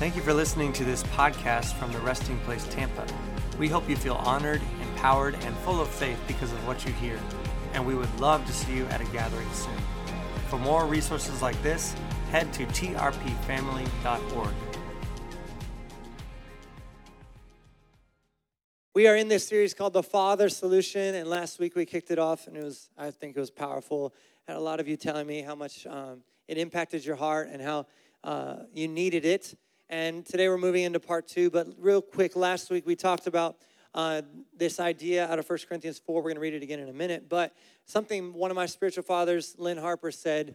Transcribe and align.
Thank 0.00 0.16
you 0.16 0.22
for 0.22 0.32
listening 0.32 0.72
to 0.72 0.82
this 0.82 1.02
podcast 1.02 1.74
from 1.74 1.92
the 1.92 1.98
Resting 1.98 2.38
Place 2.38 2.66
Tampa. 2.70 3.06
We 3.58 3.68
hope 3.68 3.86
you 3.86 3.96
feel 3.96 4.14
honored, 4.14 4.62
empowered, 4.80 5.34
and 5.42 5.54
full 5.58 5.78
of 5.78 5.88
faith 5.88 6.18
because 6.26 6.50
of 6.50 6.66
what 6.66 6.86
you 6.86 6.92
hear. 6.94 7.20
And 7.74 7.86
we 7.86 7.94
would 7.94 8.08
love 8.18 8.46
to 8.46 8.52
see 8.54 8.72
you 8.72 8.86
at 8.86 9.02
a 9.02 9.04
gathering 9.12 9.52
soon. 9.52 9.76
For 10.48 10.58
more 10.58 10.86
resources 10.86 11.42
like 11.42 11.62
this, 11.62 11.94
head 12.30 12.50
to 12.54 12.64
trpfamily.org. 12.64 14.54
We 18.94 19.06
are 19.06 19.16
in 19.16 19.28
this 19.28 19.46
series 19.46 19.74
called 19.74 19.92
The 19.92 20.02
Father 20.02 20.48
Solution, 20.48 21.14
and 21.14 21.28
last 21.28 21.58
week 21.58 21.76
we 21.76 21.84
kicked 21.84 22.10
it 22.10 22.18
off, 22.18 22.46
and 22.46 22.56
it 22.56 22.64
was, 22.64 22.88
I 22.96 23.10
think 23.10 23.36
it 23.36 23.40
was 23.40 23.50
powerful. 23.50 24.14
Had 24.48 24.56
a 24.56 24.60
lot 24.60 24.80
of 24.80 24.88
you 24.88 24.96
telling 24.96 25.26
me 25.26 25.42
how 25.42 25.54
much 25.54 25.86
um, 25.86 26.22
it 26.48 26.56
impacted 26.56 27.04
your 27.04 27.16
heart 27.16 27.50
and 27.52 27.60
how 27.60 27.86
uh, 28.24 28.60
you 28.72 28.88
needed 28.88 29.26
it. 29.26 29.54
And 29.90 30.24
today 30.24 30.48
we're 30.48 30.56
moving 30.56 30.84
into 30.84 31.00
part 31.00 31.26
two, 31.26 31.50
but 31.50 31.66
real 31.76 32.00
quick, 32.00 32.36
last 32.36 32.70
week 32.70 32.86
we 32.86 32.94
talked 32.94 33.26
about 33.26 33.56
uh, 33.92 34.22
this 34.56 34.78
idea 34.78 35.28
out 35.28 35.40
of 35.40 35.50
1 35.50 35.58
Corinthians 35.68 35.98
4. 35.98 36.14
We're 36.14 36.22
going 36.22 36.36
to 36.36 36.40
read 36.40 36.54
it 36.54 36.62
again 36.62 36.78
in 36.78 36.88
a 36.88 36.92
minute, 36.92 37.28
but 37.28 37.56
something 37.86 38.32
one 38.32 38.52
of 38.52 38.54
my 38.54 38.66
spiritual 38.66 39.02
fathers, 39.02 39.56
Lynn 39.58 39.78
Harper, 39.78 40.12
said 40.12 40.54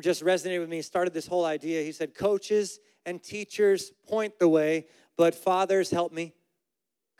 just 0.00 0.24
resonated 0.24 0.58
with 0.58 0.68
me, 0.68 0.82
started 0.82 1.14
this 1.14 1.28
whole 1.28 1.44
idea. 1.44 1.84
He 1.84 1.92
said, 1.92 2.16
Coaches 2.16 2.80
and 3.06 3.22
teachers 3.22 3.92
point 4.08 4.40
the 4.40 4.48
way, 4.48 4.86
but 5.16 5.36
fathers 5.36 5.92
help 5.92 6.12
me 6.12 6.34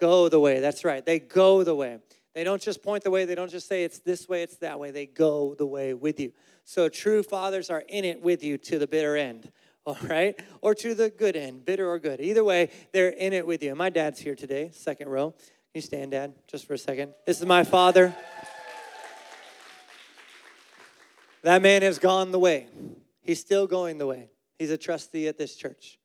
go 0.01 0.29
the 0.29 0.41
way. 0.41 0.59
That's 0.59 0.84
right. 0.84 1.07
They 1.07 1.21
go 1.21 1.62
the 1.62 1.77
way. 1.77 2.01
They 2.34 2.43
don't 2.43 2.60
just 2.60 2.82
point 2.82 3.05
the 3.05 3.12
way, 3.12 3.27
they 3.27 3.37
don't 3.37 3.51
just 3.51 3.68
say 3.68 3.84
it's 3.84 4.01
this 4.01 4.29
way, 4.29 4.43
it's 4.43 4.57
that 4.57 4.80
way. 4.80 4.91
They 4.91 5.07
go 5.07 5.55
the 5.55 5.66
way 5.66 5.95
with 5.95 6.18
you. 6.18 6.32
So 6.65 6.88
true 6.88 7.23
fathers 7.23 7.71
are 7.71 7.84
in 7.88 8.05
it 8.05 8.21
with 8.23 8.43
you 8.43 8.59
to 8.59 8.79
the 8.80 8.88
bitter 8.88 9.16
end, 9.16 9.52
all 9.87 9.98
right? 10.02 10.41
Or 10.62 10.74
to 10.74 10.95
the 10.95 11.11
good 11.11 11.37
end, 11.37 11.65
bitter 11.65 11.88
or 11.88 11.98
good. 11.98 12.20
Either 12.20 12.43
way, 12.43 12.70
they're 12.93 13.11
in 13.11 13.33
it 13.33 13.47
with 13.47 13.62
you. 13.62 13.74
My 13.74 13.91
dad's 13.91 14.19
here 14.19 14.35
today, 14.35 14.71
second 14.73 15.09
row. 15.09 15.30
Can 15.30 15.46
you 15.74 15.80
stand, 15.82 16.13
Dad, 16.13 16.35
just 16.46 16.66
for 16.66 16.74
a 16.74 16.79
second? 16.79 17.13
This 17.27 17.40
is 17.40 17.46
my 17.46 17.65
father. 17.65 18.15
That 21.43 21.60
man 21.60 21.82
has 21.82 21.99
gone 21.99 22.32
the 22.32 22.38
way. 22.38 22.68
He's 23.21 23.40
still 23.40 23.66
going 23.66 23.99
the 23.99 24.07
way. 24.07 24.30
He's 24.59 24.71
a 24.71 24.79
trustee 24.79 25.29
at 25.29 25.37
this 25.37 25.55
church. 25.55 25.99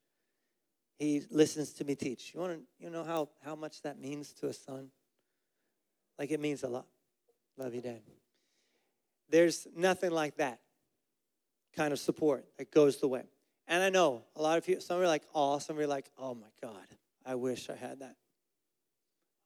He 0.98 1.22
listens 1.30 1.72
to 1.74 1.84
me 1.84 1.94
teach. 1.94 2.32
You 2.34 2.40
want 2.40 2.52
to 2.52 2.60
you 2.78 2.90
know 2.90 3.04
how, 3.04 3.30
how 3.42 3.54
much 3.54 3.80
that 3.82 3.98
means 3.98 4.34
to 4.34 4.48
a 4.48 4.52
son? 4.52 4.90
Like 6.18 6.30
it 6.30 6.40
means 6.40 6.62
a 6.62 6.68
lot. 6.68 6.84
Love 7.56 7.74
you, 7.74 7.80
Dad. 7.80 8.02
There's 9.30 9.66
nothing 9.74 10.10
like 10.10 10.36
that 10.36 10.60
kind 11.74 11.94
of 11.94 11.98
support 11.98 12.44
that 12.58 12.70
goes 12.70 12.98
the 12.98 13.08
way. 13.08 13.22
And 13.70 13.84
I 13.84 13.88
know 13.88 14.24
a 14.34 14.42
lot 14.42 14.58
of 14.58 14.66
people, 14.66 14.82
some 14.82 15.00
are 15.00 15.06
like, 15.06 15.22
oh, 15.32 15.60
some 15.60 15.78
are 15.78 15.86
like, 15.86 16.10
oh 16.18 16.34
my 16.34 16.48
God, 16.60 16.74
I 17.24 17.36
wish 17.36 17.70
I 17.70 17.76
had 17.76 18.00
that. 18.00 18.16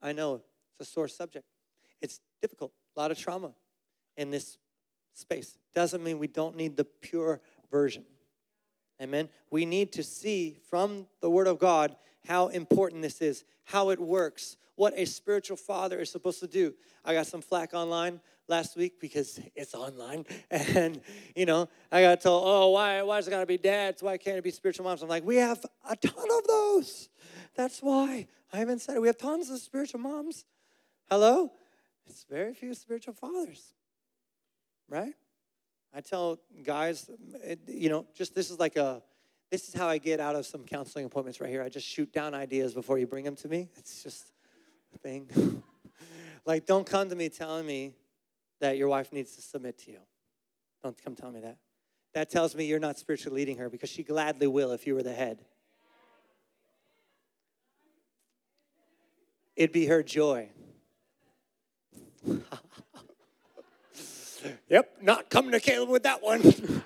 I 0.00 0.12
know 0.12 0.40
it's 0.70 0.88
a 0.88 0.90
sore 0.90 1.08
subject. 1.08 1.44
It's 2.00 2.20
difficult, 2.40 2.72
a 2.96 3.00
lot 3.00 3.10
of 3.10 3.18
trauma 3.18 3.52
in 4.16 4.30
this 4.30 4.56
space. 5.12 5.58
Doesn't 5.74 6.02
mean 6.02 6.18
we 6.18 6.26
don't 6.26 6.56
need 6.56 6.74
the 6.74 6.84
pure 6.84 7.42
version. 7.70 8.04
Amen. 9.00 9.28
We 9.50 9.66
need 9.66 9.92
to 9.92 10.02
see 10.02 10.56
from 10.70 11.06
the 11.20 11.28
Word 11.28 11.46
of 11.46 11.58
God 11.58 11.94
how 12.26 12.48
important 12.48 13.02
this 13.02 13.20
is, 13.20 13.44
how 13.64 13.90
it 13.90 14.00
works, 14.00 14.56
what 14.76 14.94
a 14.96 15.04
spiritual 15.04 15.58
father 15.58 16.00
is 16.00 16.10
supposed 16.10 16.40
to 16.40 16.46
do. 16.46 16.74
I 17.04 17.12
got 17.12 17.26
some 17.26 17.42
flack 17.42 17.74
online 17.74 18.20
last 18.48 18.76
week 18.76 19.00
because 19.00 19.40
it's 19.54 19.74
online. 19.74 20.24
And, 20.50 21.00
you 21.34 21.46
know, 21.46 21.68
I 21.90 22.02
got 22.02 22.20
told, 22.20 22.44
oh, 22.46 22.70
why, 22.70 23.02
why 23.02 23.18
is 23.18 23.26
it 23.26 23.30
got 23.30 23.40
to 23.40 23.46
be 23.46 23.58
dads? 23.58 24.02
Why 24.02 24.16
can't 24.16 24.36
it 24.36 24.44
be 24.44 24.50
spiritual 24.50 24.84
moms? 24.84 25.02
I'm 25.02 25.08
like, 25.08 25.24
we 25.24 25.36
have 25.36 25.64
a 25.88 25.96
ton 25.96 26.26
of 26.30 26.46
those. 26.46 27.08
That's 27.54 27.80
why. 27.80 28.26
I 28.52 28.58
haven't 28.58 28.80
said 28.80 28.96
it. 28.96 29.00
We 29.00 29.08
have 29.08 29.18
tons 29.18 29.50
of 29.50 29.58
spiritual 29.58 30.00
moms. 30.00 30.44
Hello? 31.10 31.52
It's 32.06 32.24
very 32.28 32.54
few 32.54 32.74
spiritual 32.74 33.14
fathers, 33.14 33.74
right? 34.88 35.14
I 35.94 36.00
tell 36.00 36.38
guys, 36.62 37.08
you 37.66 37.88
know, 37.88 38.06
just 38.14 38.34
this 38.34 38.50
is 38.50 38.58
like 38.58 38.76
a, 38.76 39.02
this 39.50 39.68
is 39.68 39.74
how 39.74 39.88
I 39.88 39.98
get 39.98 40.20
out 40.20 40.36
of 40.36 40.44
some 40.44 40.64
counseling 40.64 41.04
appointments 41.04 41.40
right 41.40 41.50
here. 41.50 41.62
I 41.62 41.68
just 41.68 41.86
shoot 41.86 42.12
down 42.12 42.34
ideas 42.34 42.74
before 42.74 42.98
you 42.98 43.06
bring 43.06 43.24
them 43.24 43.36
to 43.36 43.48
me. 43.48 43.68
It's 43.76 44.02
just 44.02 44.32
a 44.94 44.98
thing. 44.98 45.62
like, 46.44 46.66
don't 46.66 46.86
come 46.86 47.08
to 47.08 47.16
me 47.16 47.28
telling 47.28 47.66
me 47.66 47.94
that 48.60 48.76
your 48.76 48.88
wife 48.88 49.12
needs 49.12 49.36
to 49.36 49.42
submit 49.42 49.78
to 49.80 49.90
you. 49.90 49.98
Don't 50.82 50.96
come 51.02 51.14
tell 51.14 51.30
me 51.30 51.40
that. 51.40 51.58
That 52.14 52.30
tells 52.30 52.54
me 52.54 52.66
you're 52.66 52.78
not 52.78 52.98
spiritually 52.98 53.40
leading 53.40 53.58
her 53.58 53.68
because 53.68 53.90
she 53.90 54.02
gladly 54.02 54.46
will 54.46 54.72
if 54.72 54.86
you 54.86 54.94
were 54.94 55.02
the 55.02 55.12
head. 55.12 55.44
It'd 59.56 59.72
be 59.72 59.86
her 59.86 60.02
joy. 60.02 60.48
Yep, 64.68 64.96
not 65.00 65.30
coming 65.30 65.52
to 65.52 65.60
Caleb 65.60 65.88
with 65.88 66.02
that 66.02 66.22
one. 66.22 66.42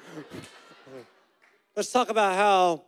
Let's 1.77 1.91
talk 1.91 2.09
about 2.09 2.35
how 2.35 2.85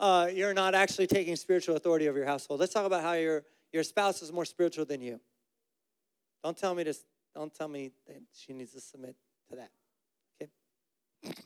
uh, 0.00 0.28
you're 0.32 0.54
not 0.54 0.74
actually 0.74 1.06
taking 1.06 1.36
spiritual 1.36 1.76
authority 1.76 2.08
over 2.08 2.18
your 2.18 2.26
household. 2.26 2.60
Let's 2.60 2.72
talk 2.72 2.86
about 2.86 3.02
how 3.02 3.12
your, 3.12 3.44
your 3.72 3.82
spouse 3.82 4.22
is 4.22 4.32
more 4.32 4.44
spiritual 4.44 4.84
than 4.84 5.00
you. 5.00 5.20
Don't 6.44 6.56
tell 6.56 6.74
me 6.74 6.84
to, 6.84 6.94
don't 7.38 7.54
tell 7.54 7.68
me 7.68 7.92
that 8.06 8.20
she 8.34 8.52
needs 8.52 8.72
to 8.72 8.80
submit 8.80 9.14
to 9.48 9.56
that. 9.56 9.70
Okay? 10.42 11.34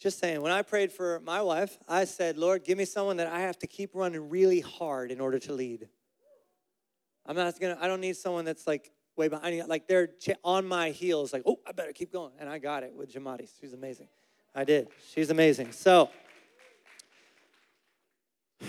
Just 0.00 0.20
saying, 0.20 0.40
when 0.40 0.52
I 0.52 0.62
prayed 0.62 0.92
for 0.92 1.20
my 1.24 1.42
wife, 1.42 1.76
I 1.88 2.04
said, 2.04 2.38
Lord, 2.38 2.62
give 2.62 2.78
me 2.78 2.84
someone 2.84 3.16
that 3.16 3.26
I 3.26 3.40
have 3.40 3.58
to 3.58 3.66
keep 3.66 3.90
running 3.94 4.28
really 4.30 4.60
hard 4.60 5.10
in 5.10 5.20
order 5.20 5.40
to 5.40 5.52
lead. 5.52 5.88
I'm 7.26 7.34
not 7.34 7.58
gonna, 7.60 7.76
I 7.80 7.88
don't 7.88 8.00
need 8.00 8.16
someone 8.16 8.44
that's 8.44 8.66
like 8.66 8.92
way 9.16 9.26
behind. 9.26 9.66
Like 9.66 9.88
they're 9.88 10.10
on 10.44 10.64
my 10.64 10.90
heels, 10.90 11.32
like, 11.32 11.42
oh, 11.44 11.58
I 11.66 11.72
better 11.72 11.92
keep 11.92 12.12
going. 12.12 12.32
And 12.38 12.48
I 12.48 12.58
got 12.58 12.84
it 12.84 12.94
with 12.94 13.12
Jamati. 13.12 13.48
She's 13.60 13.72
amazing. 13.72 14.06
I 14.54 14.62
did. 14.62 14.88
She's 15.12 15.30
amazing. 15.30 15.72
So, 15.72 16.08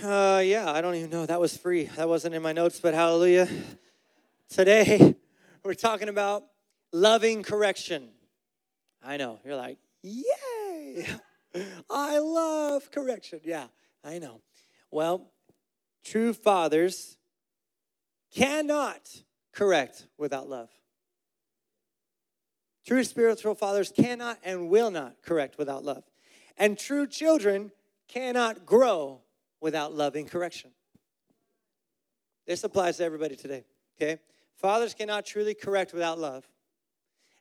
uh, 0.04 0.42
yeah, 0.44 0.72
I 0.72 0.82
don't 0.82 0.96
even 0.96 1.12
know. 1.12 1.28
That 1.28 1.40
was 1.40 1.56
free. 1.56 1.84
That 1.96 2.10
wasn't 2.10 2.34
in 2.34 2.42
my 2.42 2.54
notes, 2.54 2.80
but 2.80 2.96
hallelujah. 2.96 3.48
Today, 4.50 5.16
we're 5.64 5.74
talking 5.74 6.10
about 6.10 6.44
loving 6.92 7.44
correction. 7.44 8.10
I 9.04 9.18
know. 9.18 9.40
You're 9.46 9.56
like, 9.56 9.78
yay! 10.04 11.08
I 11.90 12.20
love 12.20 12.92
correction. 12.92 13.42
Yeah, 13.44 13.68
I 14.04 14.20
know. 14.20 14.42
Well, 14.92 15.32
true 16.04 16.34
fathers 16.34 17.18
cannot 18.34 19.24
correct 19.54 20.08
without 20.18 20.50
love. 20.50 20.70
True 22.86 23.04
spiritual 23.04 23.56
fathers 23.56 23.92
cannot 23.96 24.40
and 24.44 24.70
will 24.70 24.90
not 24.90 25.22
correct 25.22 25.58
without 25.58 25.84
love. 25.84 26.04
And 26.58 26.78
true 26.78 27.08
children 27.08 27.72
cannot 28.08 28.66
grow 28.66 29.22
without 29.62 29.94
loving 29.94 30.26
correction. 30.26 30.72
This 32.48 32.64
applies 32.64 32.98
to 32.98 33.04
everybody 33.04 33.36
today, 33.36 33.64
okay? 33.96 34.20
Fathers 34.60 34.94
cannot 34.94 35.26
truly 35.26 35.54
correct 35.54 35.94
without 35.94 36.20
love, 36.20 36.48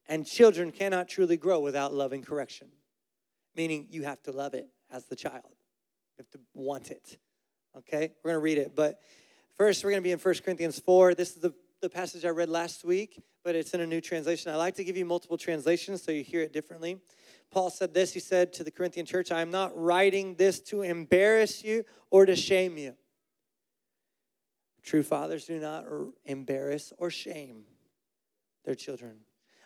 and 0.08 0.26
children 0.26 0.70
cannot 0.70 1.08
truly 1.08 1.36
grow 1.36 1.60
without 1.60 1.92
loving 1.92 2.22
correction. 2.22 2.68
Meaning 3.56 3.88
you 3.90 4.04
have 4.04 4.22
to 4.22 4.32
love 4.32 4.54
it 4.54 4.68
as 4.90 5.06
the 5.06 5.16
child, 5.16 5.42
you 5.44 6.24
have 6.24 6.30
to 6.30 6.40
want 6.54 6.90
it, 6.90 7.18
okay? 7.76 8.12
We're 8.22 8.30
gonna 8.30 8.40
read 8.40 8.58
it, 8.58 8.74
but 8.74 9.00
first 9.56 9.84
we're 9.84 9.90
gonna 9.90 10.02
be 10.02 10.12
in 10.12 10.18
1 10.18 10.34
Corinthians 10.44 10.78
4. 10.78 11.14
This 11.14 11.30
is 11.30 11.42
the 11.42 11.54
the 11.80 11.88
passage 11.88 12.24
I 12.24 12.30
read 12.30 12.48
last 12.48 12.84
week, 12.84 13.22
but 13.44 13.54
it's 13.54 13.72
in 13.72 13.80
a 13.80 13.86
new 13.86 14.00
translation. 14.00 14.50
I 14.50 14.56
like 14.56 14.74
to 14.76 14.84
give 14.84 14.96
you 14.96 15.04
multiple 15.04 15.38
translations 15.38 16.02
so 16.02 16.10
you 16.10 16.24
hear 16.24 16.40
it 16.40 16.52
differently. 16.52 16.98
Paul 17.50 17.70
said 17.70 17.94
this 17.94 18.12
He 18.12 18.20
said 18.20 18.52
to 18.54 18.64
the 18.64 18.70
Corinthian 18.70 19.06
church, 19.06 19.30
I 19.30 19.40
am 19.40 19.50
not 19.50 19.72
writing 19.76 20.34
this 20.34 20.60
to 20.62 20.82
embarrass 20.82 21.62
you 21.62 21.84
or 22.10 22.26
to 22.26 22.34
shame 22.34 22.76
you. 22.76 22.94
True 24.82 25.02
fathers 25.02 25.46
do 25.46 25.58
not 25.58 25.84
er, 25.84 26.08
embarrass 26.24 26.92
or 26.98 27.10
shame 27.10 27.64
their 28.64 28.74
children. 28.74 29.16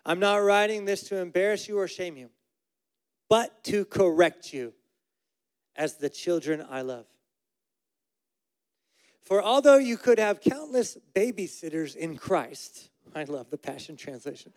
I'm 0.05 0.19
not 0.19 0.37
writing 0.37 0.85
this 0.85 1.03
to 1.05 1.19
embarrass 1.19 1.69
you 1.69 1.79
or 1.79 1.87
shame 1.87 2.17
you, 2.17 2.31
but 3.29 3.63
to 3.65 3.85
correct 3.85 4.53
you 4.53 4.73
as 5.77 5.97
the 5.97 6.09
children 6.09 6.65
I 6.69 6.83
love. 6.83 7.07
For 9.23 9.43
although 9.43 9.79
you 9.79 9.97
could 9.97 10.19
have 10.19 10.41
countless 10.41 10.99
babysitters 11.15 11.97
in 11.97 12.17
Christ, 12.17 12.91
I 13.15 13.25
love 13.25 13.51
the 13.51 13.59
Passion 13.59 13.97
Translation. 13.97 14.53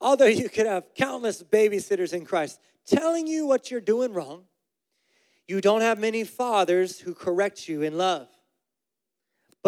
Although 0.00 0.26
you 0.26 0.48
could 0.48 0.66
have 0.66 0.94
countless 0.94 1.42
babysitters 1.42 2.12
in 2.12 2.24
Christ 2.24 2.60
telling 2.86 3.26
you 3.26 3.46
what 3.46 3.70
you're 3.70 3.80
doing 3.80 4.12
wrong, 4.12 4.44
you 5.46 5.60
don't 5.60 5.80
have 5.80 5.98
many 5.98 6.24
fathers 6.24 7.00
who 7.00 7.14
correct 7.14 7.68
you 7.68 7.82
in 7.82 7.96
love. 7.96 8.28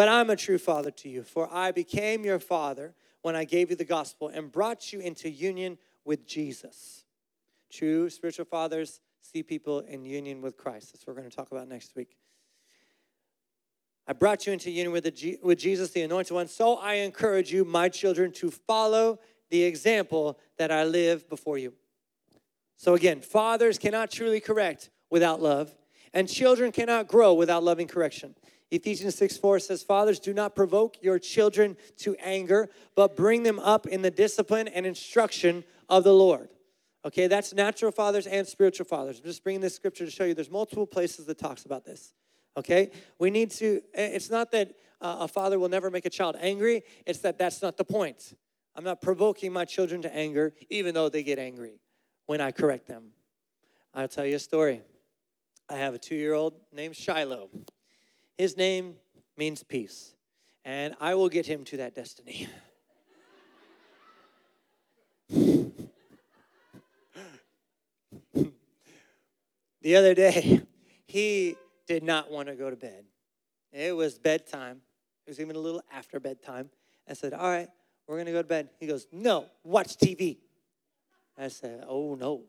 But 0.01 0.09
I'm 0.09 0.31
a 0.31 0.37
true 0.37 0.57
father 0.57 0.91
to 0.93 1.11
you, 1.11 1.23
for 1.23 1.47
I 1.53 1.73
became 1.73 2.25
your 2.25 2.39
father 2.39 2.95
when 3.21 3.37
I 3.37 3.45
gave 3.45 3.69
you 3.69 3.77
the 3.77 3.85
gospel 3.85 4.29
and 4.29 4.51
brought 4.51 4.95
you 4.95 5.01
into 5.01 5.29
union 5.29 5.77
with 6.07 6.27
Jesus. 6.27 7.05
True 7.71 8.09
spiritual 8.09 8.47
fathers 8.47 9.03
see 9.21 9.43
people 9.43 9.81
in 9.81 10.07
union 10.07 10.41
with 10.41 10.57
Christ. 10.57 10.95
That's 10.95 11.07
what 11.07 11.15
we're 11.15 11.21
going 11.21 11.31
to 11.31 11.37
talk 11.37 11.53
about 11.53 11.69
next 11.69 11.97
week. 11.97 12.17
I 14.09 14.15
brought 14.15 14.47
you 14.47 14.55
into 14.55 14.71
union 14.71 14.91
with, 14.91 15.05
the, 15.05 15.39
with 15.43 15.59
Jesus, 15.59 15.91
the 15.91 16.01
anointed 16.01 16.33
one. 16.33 16.49
So 16.49 16.77
I 16.77 16.95
encourage 16.95 17.53
you, 17.53 17.67
my 17.67 17.91
children, 17.91 18.33
to 18.37 18.51
follow 18.51 19.19
the 19.51 19.65
example 19.65 20.39
that 20.57 20.73
I 20.73 20.85
live 20.85 21.29
before 21.29 21.59
you. 21.59 21.75
So 22.79 22.95
again, 22.95 23.21
fathers 23.21 23.77
cannot 23.77 24.11
truly 24.11 24.41
correct 24.41 24.89
without 25.11 25.43
love, 25.43 25.77
and 26.15 26.27
children 26.27 26.73
cannot 26.73 27.07
grow 27.07 27.35
without 27.35 27.63
loving 27.63 27.87
correction. 27.87 28.35
Ephesians 28.71 29.17
6 29.17 29.37
4 29.37 29.59
says, 29.59 29.83
Fathers, 29.83 30.21
do 30.21 30.33
not 30.33 30.55
provoke 30.55 30.97
your 31.03 31.19
children 31.19 31.77
to 31.99 32.15
anger, 32.17 32.71
but 32.95 33.17
bring 33.17 33.43
them 33.43 33.59
up 33.59 33.87
in 33.87 34.03
the 34.03 34.11
discipline 34.11 34.69
and 34.69 34.87
instruction 34.87 35.65
of 35.89 36.05
the 36.05 36.15
Lord. 36.15 36.49
Okay, 37.05 37.27
that's 37.27 37.55
natural 37.55 37.91
fathers 37.91 38.27
and 38.27 38.47
spiritual 38.47 38.85
fathers. 38.85 39.19
I'm 39.19 39.25
just 39.25 39.43
bringing 39.43 39.61
this 39.61 39.75
scripture 39.75 40.05
to 40.05 40.11
show 40.11 40.25
you 40.25 40.35
there's 40.35 40.51
multiple 40.51 40.87
places 40.87 41.27
that 41.27 41.39
talks 41.39 41.65
about 41.65 41.85
this. 41.85 42.13
Okay, 42.57 42.91
we 43.19 43.31
need 43.31 43.51
to, 43.53 43.81
it's 43.95 44.31
not 44.31 44.51
that 44.53 44.73
uh, 45.01 45.19
a 45.21 45.29
father 45.29 45.59
will 45.59 45.69
never 45.69 45.91
make 45.91 46.05
a 46.05 46.11
child 46.11 46.37
angry, 46.41 46.83
it's 47.07 47.21
that 47.21 47.39
that's 47.39 47.63
not 47.63 47.77
the 47.77 47.85
point. 47.85 48.35
I'm 48.77 48.85
not 48.85 49.01
provoking 49.01 49.53
my 49.53 49.65
children 49.65 50.03
to 50.03 50.15
anger, 50.15 50.55
even 50.69 50.95
though 50.95 51.09
they 51.09 51.23
get 51.23 51.39
angry 51.39 51.81
when 52.27 52.41
I 52.41 52.53
correct 52.53 52.87
them. 52.87 53.11
I'll 53.95 54.09
tell 54.09 54.27
you 54.27 54.37
a 54.37 54.41
story. 54.41 54.83
I 55.69 55.77
have 55.77 55.95
a 55.95 55.99
two 55.99 56.15
year 56.15 56.35
old 56.35 56.55
named 56.73 56.97
Shiloh. 56.97 57.49
His 58.41 58.57
name 58.57 58.95
means 59.37 59.63
peace, 59.63 60.15
and 60.65 60.95
I 60.99 61.15
will 61.15 61.29
get 61.29 61.45
him 61.45 61.63
to 61.65 61.77
that 61.77 61.95
destiny. 61.95 62.49
the 65.29 65.75
other 69.95 70.15
day, 70.15 70.63
he 71.07 71.55
did 71.87 72.03
not 72.03 72.31
want 72.31 72.49
to 72.49 72.55
go 72.55 72.71
to 72.71 72.77
bed. 72.77 73.05
It 73.75 73.95
was 73.95 74.19
bedtime. 74.19 74.81
It 75.27 75.31
was 75.33 75.39
even 75.39 75.55
a 75.55 75.59
little 75.59 75.83
after 75.93 76.19
bedtime. 76.19 76.71
I 77.07 77.13
said, 77.13 77.35
All 77.35 77.47
right, 77.47 77.69
we're 78.09 78.17
going 78.17 78.25
to 78.25 78.33
go 78.33 78.41
to 78.41 78.49
bed. 78.49 78.71
He 78.79 78.87
goes, 78.87 79.07
No, 79.13 79.49
watch 79.65 79.99
TV. 79.99 80.39
I 81.37 81.49
said, 81.49 81.85
Oh, 81.87 82.15
no, 82.15 82.45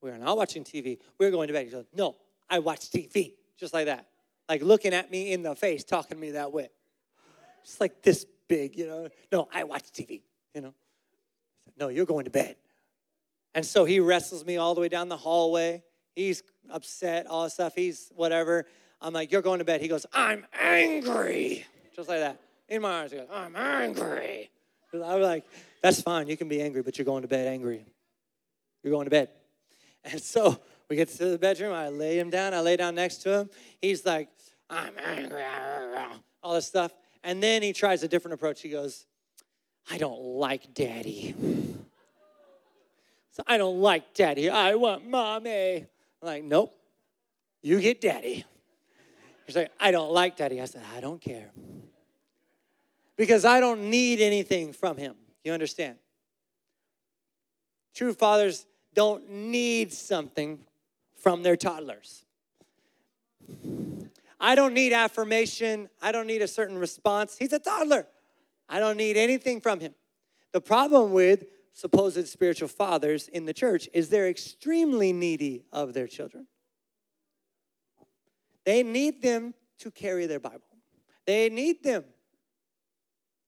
we're 0.00 0.16
not 0.16 0.38
watching 0.38 0.64
TV. 0.64 0.96
We're 1.18 1.30
going 1.30 1.48
to 1.48 1.52
bed. 1.52 1.66
He 1.66 1.70
goes, 1.70 1.84
No, 1.94 2.16
I 2.48 2.60
watch 2.60 2.88
TV. 2.88 3.34
Just 3.58 3.74
like 3.74 3.84
that. 3.84 4.06
Like 4.48 4.62
looking 4.62 4.94
at 4.94 5.10
me 5.10 5.32
in 5.32 5.42
the 5.42 5.54
face, 5.54 5.84
talking 5.84 6.16
to 6.16 6.20
me 6.20 6.32
that 6.32 6.52
way. 6.52 6.68
Just 7.64 7.80
like 7.80 8.02
this 8.02 8.24
big, 8.48 8.76
you 8.76 8.86
know. 8.86 9.08
No, 9.30 9.48
I 9.52 9.64
watch 9.64 9.84
TV, 9.92 10.22
you 10.54 10.62
know. 10.62 10.74
No, 11.78 11.88
you're 11.88 12.06
going 12.06 12.24
to 12.24 12.30
bed. 12.30 12.56
And 13.54 13.64
so 13.64 13.84
he 13.84 14.00
wrestles 14.00 14.44
me 14.44 14.56
all 14.56 14.74
the 14.74 14.80
way 14.80 14.88
down 14.88 15.08
the 15.08 15.16
hallway. 15.16 15.82
He's 16.14 16.42
upset, 16.70 17.26
all 17.26 17.44
this 17.44 17.54
stuff. 17.54 17.74
He's 17.74 18.10
whatever. 18.14 18.66
I'm 19.00 19.12
like, 19.12 19.30
You're 19.30 19.42
going 19.42 19.58
to 19.58 19.64
bed. 19.64 19.80
He 19.80 19.88
goes, 19.88 20.06
I'm 20.12 20.46
angry. 20.58 21.64
Just 21.94 22.08
like 22.08 22.20
that. 22.20 22.40
In 22.68 22.82
my 22.82 23.00
arms, 23.00 23.12
he 23.12 23.18
goes, 23.18 23.28
I'm 23.32 23.54
angry. 23.56 24.50
I 24.92 24.96
was 24.96 25.26
like, 25.26 25.44
That's 25.82 26.00
fine. 26.00 26.28
You 26.28 26.36
can 26.36 26.48
be 26.48 26.62
angry, 26.62 26.82
but 26.82 26.98
you're 26.98 27.04
going 27.04 27.22
to 27.22 27.28
bed 27.28 27.46
angry. 27.46 27.84
You're 28.82 28.92
going 28.92 29.06
to 29.06 29.10
bed. 29.10 29.28
And 30.04 30.22
so 30.22 30.60
we 30.88 30.96
get 30.96 31.08
to 31.10 31.26
the 31.26 31.38
bedroom. 31.38 31.72
I 31.72 31.88
lay 31.88 32.18
him 32.18 32.30
down. 32.30 32.54
I 32.54 32.60
lay 32.60 32.76
down 32.76 32.94
next 32.94 33.18
to 33.18 33.40
him. 33.40 33.50
He's 33.80 34.06
like, 34.06 34.28
I'm 34.70 34.92
angry. 35.04 35.42
All 36.42 36.54
this 36.54 36.66
stuff. 36.66 36.92
And 37.24 37.42
then 37.42 37.62
he 37.62 37.72
tries 37.72 38.02
a 38.02 38.08
different 38.08 38.34
approach. 38.34 38.60
He 38.62 38.68
goes, 38.68 39.06
I 39.90 39.98
don't 39.98 40.20
like 40.22 40.74
daddy. 40.74 41.34
So 43.38 43.44
I 43.46 43.56
don't 43.56 43.80
like 43.80 44.14
daddy. 44.14 44.50
I 44.50 44.74
want 44.74 45.08
mommy. 45.08 45.76
I'm 45.76 45.86
like, 46.20 46.42
nope. 46.42 46.76
You 47.62 47.80
get 47.80 48.00
daddy. 48.00 48.44
He's 49.46 49.54
like, 49.54 49.70
I 49.78 49.92
don't 49.92 50.10
like 50.10 50.36
daddy. 50.36 50.60
I 50.60 50.64
said, 50.64 50.82
I 50.96 51.00
don't 51.00 51.20
care. 51.20 51.52
Because 53.16 53.44
I 53.44 53.60
don't 53.60 53.90
need 53.90 54.20
anything 54.20 54.72
from 54.72 54.96
him. 54.96 55.14
You 55.44 55.52
understand? 55.52 55.98
True 57.94 58.12
fathers 58.12 58.66
don't 58.92 59.30
need 59.30 59.92
something 59.92 60.58
from 61.16 61.44
their 61.44 61.56
toddlers. 61.56 62.24
I 64.40 64.54
don't 64.54 64.74
need 64.74 64.92
affirmation. 64.92 65.88
I 66.00 66.12
don't 66.12 66.26
need 66.26 66.42
a 66.42 66.48
certain 66.48 66.78
response. 66.78 67.36
He's 67.38 67.52
a 67.52 67.58
toddler. 67.58 68.06
I 68.68 68.78
don't 68.78 68.96
need 68.96 69.16
anything 69.16 69.60
from 69.60 69.80
him. 69.80 69.94
The 70.52 70.60
problem 70.60 71.12
with 71.12 71.44
supposed 71.72 72.26
spiritual 72.28 72.68
fathers 72.68 73.28
in 73.28 73.44
the 73.44 73.52
church 73.52 73.88
is 73.92 74.08
they're 74.08 74.28
extremely 74.28 75.12
needy 75.12 75.64
of 75.72 75.94
their 75.94 76.06
children. 76.06 76.46
They 78.64 78.82
need 78.82 79.22
them 79.22 79.54
to 79.78 79.90
carry 79.90 80.26
their 80.26 80.40
Bible, 80.40 80.66
they 81.26 81.48
need 81.48 81.82
them 81.82 82.04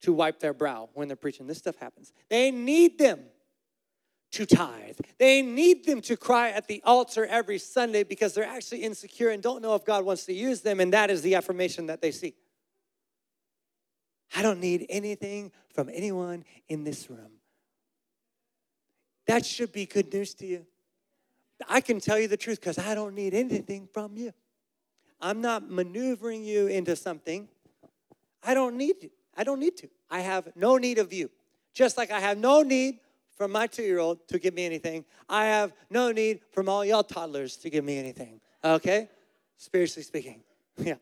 to 0.03 0.13
wipe 0.13 0.41
their 0.41 0.55
brow 0.55 0.89
when 0.95 1.09
they're 1.09 1.17
preaching. 1.17 1.47
This 1.47 1.59
stuff 1.59 1.77
happens. 1.77 2.13
They 2.31 2.51
need 2.51 2.99
them 2.99 3.21
to 4.33 4.47
tithe. 4.47 4.99
They 5.19 5.43
need 5.43 5.85
them 5.85 6.01
to 6.03 6.17
cry 6.17 6.51
at 6.51 6.69
the 6.69 6.83
altar 6.85 7.27
every 7.27 7.59
Sunday 7.59 8.05
because 8.05 8.35
they're 8.35 8.45
actually 8.45 8.85
insecure 8.85 9.31
and 9.31 9.43
don't 9.43 9.63
know 9.63 9.75
if 9.75 9.85
God 9.85 10.05
wants 10.05 10.25
to 10.27 10.33
use 10.33 10.61
them, 10.61 10.81
and 10.81 10.93
that 10.93 11.11
is 11.11 11.23
the 11.23 11.35
affirmation 11.35 11.87
that 11.87 12.01
they 12.01 12.13
see. 12.13 12.35
I 14.37 14.43
don't 14.43 14.61
need 14.61 14.87
anything 14.89 15.51
from 15.75 15.91
anyone 15.93 16.45
in 16.69 16.85
this 16.85 17.11
room. 17.11 17.33
That 19.27 19.45
should 19.45 19.73
be 19.73 19.87
good 19.87 20.13
news 20.13 20.35
to 20.35 20.47
you. 20.47 20.67
I 21.69 21.81
can 21.81 22.01
tell 22.01 22.19
you 22.19 22.29
the 22.29 22.37
truth 22.37 22.61
because 22.61 22.79
I 22.79 22.95
don't 22.95 23.15
need 23.15 23.35
anything 23.35 23.89
from 23.93 24.17
you. 24.17 24.33
I'm 25.21 25.41
not 25.41 25.71
maneuvering 25.71 26.45
you 26.45 26.69
into 26.69 26.97
something. 26.97 27.49
I 28.43 28.55
don't 28.55 28.77
need 28.77 28.97
you. 29.03 29.11
I 29.37 29.45
don't 29.45 29.61
need 29.61 29.77
to. 29.79 29.89
I 30.11 30.21
have 30.21 30.49
no 30.57 30.79
need 30.79 30.99
of 30.99 31.13
you. 31.13 31.31
Just 31.75 31.97
like 31.97 32.11
I 32.11 32.21
have 32.21 32.39
no 32.39 32.63
need 32.63 33.01
from 33.41 33.53
my 33.53 33.67
two 33.67 33.83
year 33.83 33.99
old 33.99 34.29
to 34.29 34.39
give 34.39 34.53
me 34.53 34.67
anything. 34.67 35.03
I 35.27 35.47
have 35.47 35.73
no 35.89 36.13
need 36.13 36.41
from 36.53 36.69
all 36.69 36.85
y'all 36.85 37.03
toddlers 37.03 37.57
to 37.63 37.71
give 37.71 37.83
me 37.83 37.97
anything. 37.97 38.39
Okay? 38.63 39.09
Spiritually 39.57 40.05
speaking. 40.05 40.43
Yeah. 40.77 40.97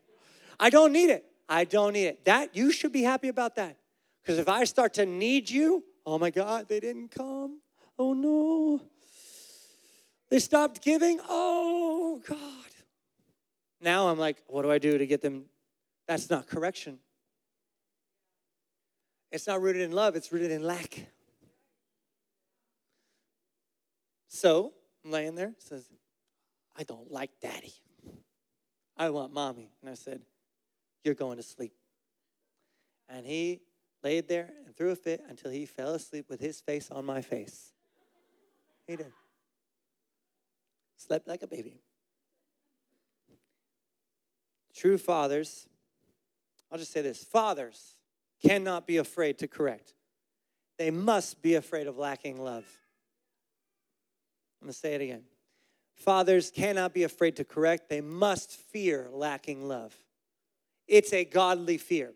I 0.57 0.69
don't 0.69 0.93
need 0.93 1.09
it. 1.09 1.25
I 1.49 1.65
don't 1.65 1.91
need 1.91 2.05
it. 2.05 2.23
That, 2.23 2.55
you 2.55 2.71
should 2.71 2.93
be 2.93 3.03
happy 3.03 3.27
about 3.27 3.57
that. 3.57 3.75
Because 4.21 4.39
if 4.39 4.47
I 4.47 4.63
start 4.63 4.93
to 4.93 5.05
need 5.05 5.49
you, 5.49 5.83
oh 6.05 6.17
my 6.17 6.29
God, 6.29 6.69
they 6.69 6.79
didn't 6.79 7.11
come. 7.11 7.59
Oh 7.97 8.13
no. 8.13 8.81
They 10.29 10.39
stopped 10.39 10.81
giving. 10.81 11.19
Oh 11.27 12.21
God. 12.25 12.71
Now 13.81 14.07
I'm 14.07 14.17
like, 14.17 14.37
what 14.47 14.61
do 14.61 14.71
I 14.71 14.77
do 14.77 14.97
to 14.97 15.05
get 15.05 15.19
them? 15.19 15.43
That's 16.07 16.29
not 16.29 16.47
correction. 16.47 16.99
It's 19.29 19.45
not 19.45 19.61
rooted 19.61 19.81
in 19.81 19.91
love, 19.91 20.15
it's 20.15 20.31
rooted 20.31 20.51
in 20.51 20.63
lack. 20.63 21.05
So 24.29 24.73
I'm 25.03 25.11
laying 25.11 25.35
there, 25.35 25.53
says, 25.57 25.89
I 26.77 26.83
don't 26.83 27.11
like 27.11 27.31
daddy. 27.41 27.73
I 28.95 29.09
want 29.09 29.33
mommy. 29.33 29.71
And 29.81 29.89
I 29.89 29.95
said, 29.95 30.21
You're 31.03 31.15
going 31.15 31.37
to 31.37 31.43
sleep. 31.43 31.73
And 33.09 33.25
he 33.25 33.61
laid 34.03 34.27
there 34.27 34.49
and 34.65 34.75
threw 34.75 34.91
a 34.91 34.95
fit 34.95 35.23
until 35.27 35.51
he 35.51 35.65
fell 35.65 35.93
asleep 35.95 36.27
with 36.29 36.39
his 36.39 36.61
face 36.61 36.89
on 36.91 37.05
my 37.05 37.21
face. 37.21 37.73
He 38.87 38.95
did. 38.95 39.11
Slept 40.95 41.27
like 41.27 41.41
a 41.41 41.47
baby. 41.47 41.81
True 44.75 44.97
fathers, 44.97 45.67
I'll 46.71 46.77
just 46.77 46.91
say 46.91 47.01
this 47.01 47.23
fathers 47.23 47.95
cannot 48.45 48.87
be 48.87 48.97
afraid 48.97 49.39
to 49.39 49.47
correct, 49.47 49.93
they 50.77 50.91
must 50.91 51.41
be 51.41 51.55
afraid 51.55 51.87
of 51.87 51.97
lacking 51.97 52.41
love. 52.41 52.65
I'm 54.61 54.67
going 54.67 54.73
to 54.73 54.77
say 54.77 54.95
it 54.95 55.01
again. 55.01 55.23
Fathers 55.95 56.51
cannot 56.51 56.93
be 56.93 57.03
afraid 57.03 57.35
to 57.37 57.43
correct, 57.43 57.89
they 57.89 58.01
must 58.01 58.51
fear 58.51 59.07
lacking 59.11 59.67
love. 59.67 59.95
It's 60.87 61.13
a 61.13 61.25
godly 61.25 61.77
fear. 61.77 62.13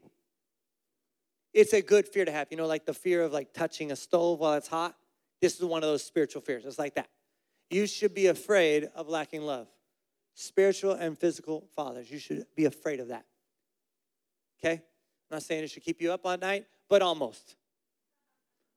It's 1.54 1.74
a 1.74 1.82
good 1.82 2.08
fear 2.08 2.26
to 2.26 2.32
have. 2.32 2.48
You 2.50 2.58
know, 2.58 2.66
like 2.66 2.86
the 2.86 2.94
fear 2.94 3.22
of 3.22 3.32
like 3.32 3.54
touching 3.54 3.92
a 3.92 3.96
stove 3.96 4.40
while 4.40 4.54
it's 4.54 4.68
hot. 4.68 4.96
This 5.42 5.60
is 5.60 5.66
one 5.66 5.84
of 5.84 5.90
those 5.90 6.04
spiritual 6.04 6.42
fears. 6.42 6.66
It's 6.66 6.80
like 6.80 6.96
that. 6.96 7.10
You 7.70 7.86
should 7.86 8.14
be 8.14 8.28
afraid 8.28 8.90
of 8.96 9.10
lacking 9.10 9.42
love. 9.42 9.68
Spiritual 10.34 10.94
and 10.94 11.18
physical 11.18 11.68
fathers, 11.76 12.10
you 12.10 12.18
should 12.18 12.46
be 12.56 12.66
afraid 12.66 13.00
of 13.00 13.10
that. 13.10 13.26
Okay? 14.64 14.76
I'm 14.76 14.82
not 15.36 15.44
saying 15.44 15.64
it 15.64 15.70
should 15.70 15.84
keep 15.84 16.02
you 16.02 16.12
up 16.12 16.22
all 16.26 16.38
night, 16.38 16.66
but 16.90 17.02
almost. 17.02 17.56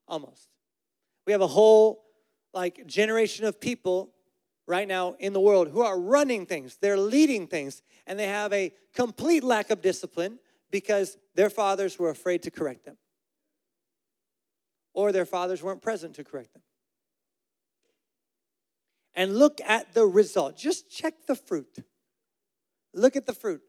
Almost. 0.07 0.49
We 1.27 1.33
have 1.33 1.41
a 1.41 1.47
whole 1.47 2.06
like 2.57 2.87
generation 2.87 3.45
of 3.45 3.61
people 3.61 4.11
right 4.67 4.89
now 4.89 5.15
in 5.19 5.33
the 5.35 5.41
world 5.41 5.69
who 5.69 5.83
are 5.83 6.01
running 6.01 6.47
things, 6.47 6.79
they're 6.81 6.97
leading 6.97 7.47
things, 7.47 7.83
and 8.07 8.19
they 8.19 8.27
have 8.27 8.53
a 8.53 8.73
complete 8.95 9.45
lack 9.45 9.71
of 9.71 9.83
discipline 9.83 10.39
because 10.71 11.19
their 11.35 11.51
fathers 11.51 11.99
were 11.99 12.11
afraid 12.11 12.43
to 12.43 12.51
correct 12.51 12.87
them. 12.87 12.97
Or 14.95 15.13
their 15.13 15.27
fathers 15.27 15.63
weren't 15.63 15.83
present 15.83 16.15
to 16.15 16.25
correct 16.25 16.55
them. 16.55 16.63
and 19.17 19.39
look 19.39 19.61
at 19.65 19.95
the 19.95 20.07
result. 20.07 20.57
Just 20.57 20.91
check 20.91 21.15
the 21.27 21.35
fruit. 21.35 21.79
Look 22.93 23.17
at 23.17 23.27
the 23.27 23.33
fruit 23.33 23.63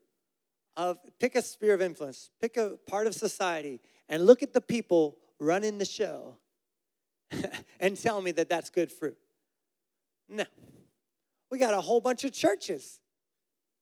of 0.75 0.97
pick 1.19 1.35
a 1.35 1.41
sphere 1.41 1.73
of 1.73 1.81
influence, 1.81 2.29
pick 2.41 2.57
a 2.57 2.77
part 2.85 3.07
of 3.07 3.15
society, 3.15 3.79
and 4.09 4.25
look 4.25 4.43
at 4.43 4.53
the 4.53 4.61
people 4.61 5.17
running 5.39 5.77
the 5.77 5.85
show 5.85 6.35
and 7.79 7.97
tell 7.97 8.21
me 8.21 8.31
that 8.31 8.49
that's 8.49 8.69
good 8.69 8.91
fruit. 8.91 9.17
No. 10.29 10.45
We 11.49 11.59
got 11.59 11.73
a 11.73 11.81
whole 11.81 12.01
bunch 12.01 12.23
of 12.23 12.33
churches 12.33 12.99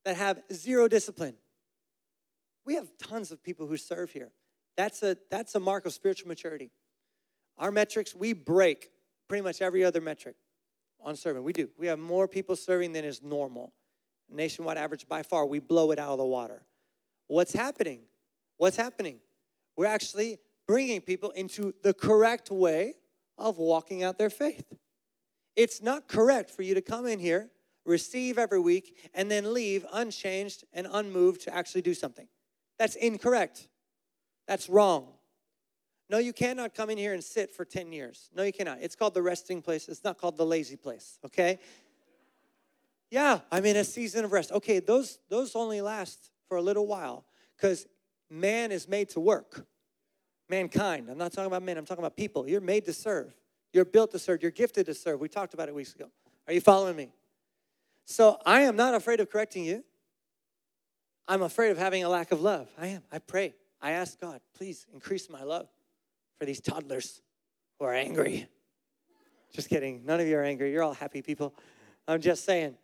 that 0.04 0.16
have 0.16 0.40
zero 0.52 0.88
discipline. 0.88 1.34
We 2.64 2.74
have 2.74 2.88
tons 2.98 3.30
of 3.30 3.42
people 3.42 3.66
who 3.66 3.76
serve 3.76 4.10
here. 4.10 4.30
That's 4.76 5.02
a, 5.02 5.16
that's 5.30 5.54
a 5.54 5.60
mark 5.60 5.86
of 5.86 5.92
spiritual 5.92 6.28
maturity. 6.28 6.70
Our 7.58 7.70
metrics, 7.70 8.14
we 8.14 8.32
break 8.32 8.90
pretty 9.28 9.42
much 9.42 9.62
every 9.62 9.84
other 9.84 10.00
metric 10.00 10.36
on 11.00 11.16
serving. 11.16 11.42
We 11.42 11.52
do. 11.52 11.68
We 11.78 11.86
have 11.86 11.98
more 11.98 12.28
people 12.28 12.56
serving 12.56 12.92
than 12.92 13.04
is 13.04 13.22
normal. 13.22 13.72
Nationwide 14.28 14.76
average 14.76 15.08
by 15.08 15.22
far, 15.22 15.46
we 15.46 15.60
blow 15.60 15.92
it 15.92 15.98
out 15.98 16.12
of 16.12 16.18
the 16.18 16.24
water. 16.24 16.62
What's 17.28 17.52
happening? 17.52 18.00
What's 18.56 18.76
happening? 18.76 19.20
We're 19.76 19.86
actually 19.86 20.38
bringing 20.66 21.00
people 21.00 21.30
into 21.30 21.74
the 21.82 21.94
correct 21.94 22.50
way 22.50 22.94
of 23.38 23.58
walking 23.58 24.02
out 24.02 24.18
their 24.18 24.30
faith. 24.30 24.64
It's 25.54 25.82
not 25.82 26.08
correct 26.08 26.50
for 26.50 26.62
you 26.62 26.74
to 26.74 26.82
come 26.82 27.06
in 27.06 27.18
here, 27.18 27.50
receive 27.84 28.38
every 28.38 28.60
week, 28.60 28.96
and 29.14 29.30
then 29.30 29.54
leave 29.54 29.86
unchanged 29.92 30.64
and 30.72 30.86
unmoved 30.90 31.42
to 31.42 31.54
actually 31.54 31.82
do 31.82 31.94
something. 31.94 32.28
That's 32.78 32.94
incorrect. 32.94 33.68
That's 34.46 34.68
wrong. 34.68 35.08
No, 36.08 36.18
you 36.18 36.32
cannot 36.32 36.74
come 36.74 36.90
in 36.90 36.98
here 36.98 37.14
and 37.14 37.24
sit 37.24 37.50
for 37.50 37.64
10 37.64 37.92
years. 37.92 38.30
No, 38.34 38.42
you 38.42 38.52
cannot. 38.52 38.78
It's 38.80 38.94
called 38.94 39.14
the 39.14 39.22
resting 39.22 39.60
place. 39.60 39.88
It's 39.88 40.04
not 40.04 40.18
called 40.18 40.36
the 40.36 40.46
lazy 40.46 40.76
place, 40.76 41.18
okay? 41.24 41.58
Yeah, 43.10 43.40
I'm 43.50 43.64
in 43.64 43.76
a 43.76 43.84
season 43.84 44.24
of 44.24 44.32
rest. 44.32 44.52
Okay, 44.52 44.80
those 44.80 45.18
those 45.28 45.54
only 45.54 45.80
last 45.80 46.30
for 46.48 46.56
a 46.56 46.62
little 46.62 46.86
while 46.86 47.24
because 47.56 47.86
man 48.28 48.72
is 48.72 48.88
made 48.88 49.08
to 49.10 49.20
work. 49.20 49.66
Mankind. 50.48 51.08
I'm 51.10 51.18
not 51.18 51.32
talking 51.32 51.46
about 51.46 51.62
men, 51.62 51.76
I'm 51.76 51.84
talking 51.84 52.02
about 52.02 52.16
people. 52.16 52.48
You're 52.48 52.60
made 52.60 52.84
to 52.86 52.92
serve. 52.92 53.34
You're 53.72 53.84
built 53.84 54.12
to 54.12 54.18
serve. 54.18 54.42
You're 54.42 54.52
gifted 54.52 54.86
to 54.86 54.94
serve. 54.94 55.20
We 55.20 55.28
talked 55.28 55.54
about 55.54 55.68
it 55.68 55.74
weeks 55.74 55.94
ago. 55.94 56.10
Are 56.46 56.52
you 56.52 56.60
following 56.60 56.96
me? 56.96 57.10
So 58.04 58.38
I 58.46 58.62
am 58.62 58.76
not 58.76 58.94
afraid 58.94 59.20
of 59.20 59.30
correcting 59.30 59.64
you. 59.64 59.84
I'm 61.28 61.42
afraid 61.42 61.70
of 61.70 61.78
having 61.78 62.04
a 62.04 62.08
lack 62.08 62.30
of 62.30 62.40
love. 62.40 62.68
I 62.78 62.88
am. 62.88 63.02
I 63.10 63.18
pray. 63.18 63.54
I 63.82 63.92
ask 63.92 64.18
God, 64.20 64.40
please 64.56 64.86
increase 64.94 65.28
my 65.28 65.42
love 65.42 65.68
for 66.38 66.44
these 66.44 66.60
toddlers 66.60 67.20
who 67.78 67.84
are 67.84 67.94
angry. 67.94 68.46
Just 69.52 69.68
kidding. 69.68 70.04
None 70.04 70.20
of 70.20 70.26
you 70.26 70.36
are 70.36 70.44
angry. 70.44 70.72
You're 70.72 70.82
all 70.82 70.94
happy 70.94 71.22
people. 71.22 71.54
I'm 72.06 72.20
just 72.20 72.44
saying. 72.44 72.76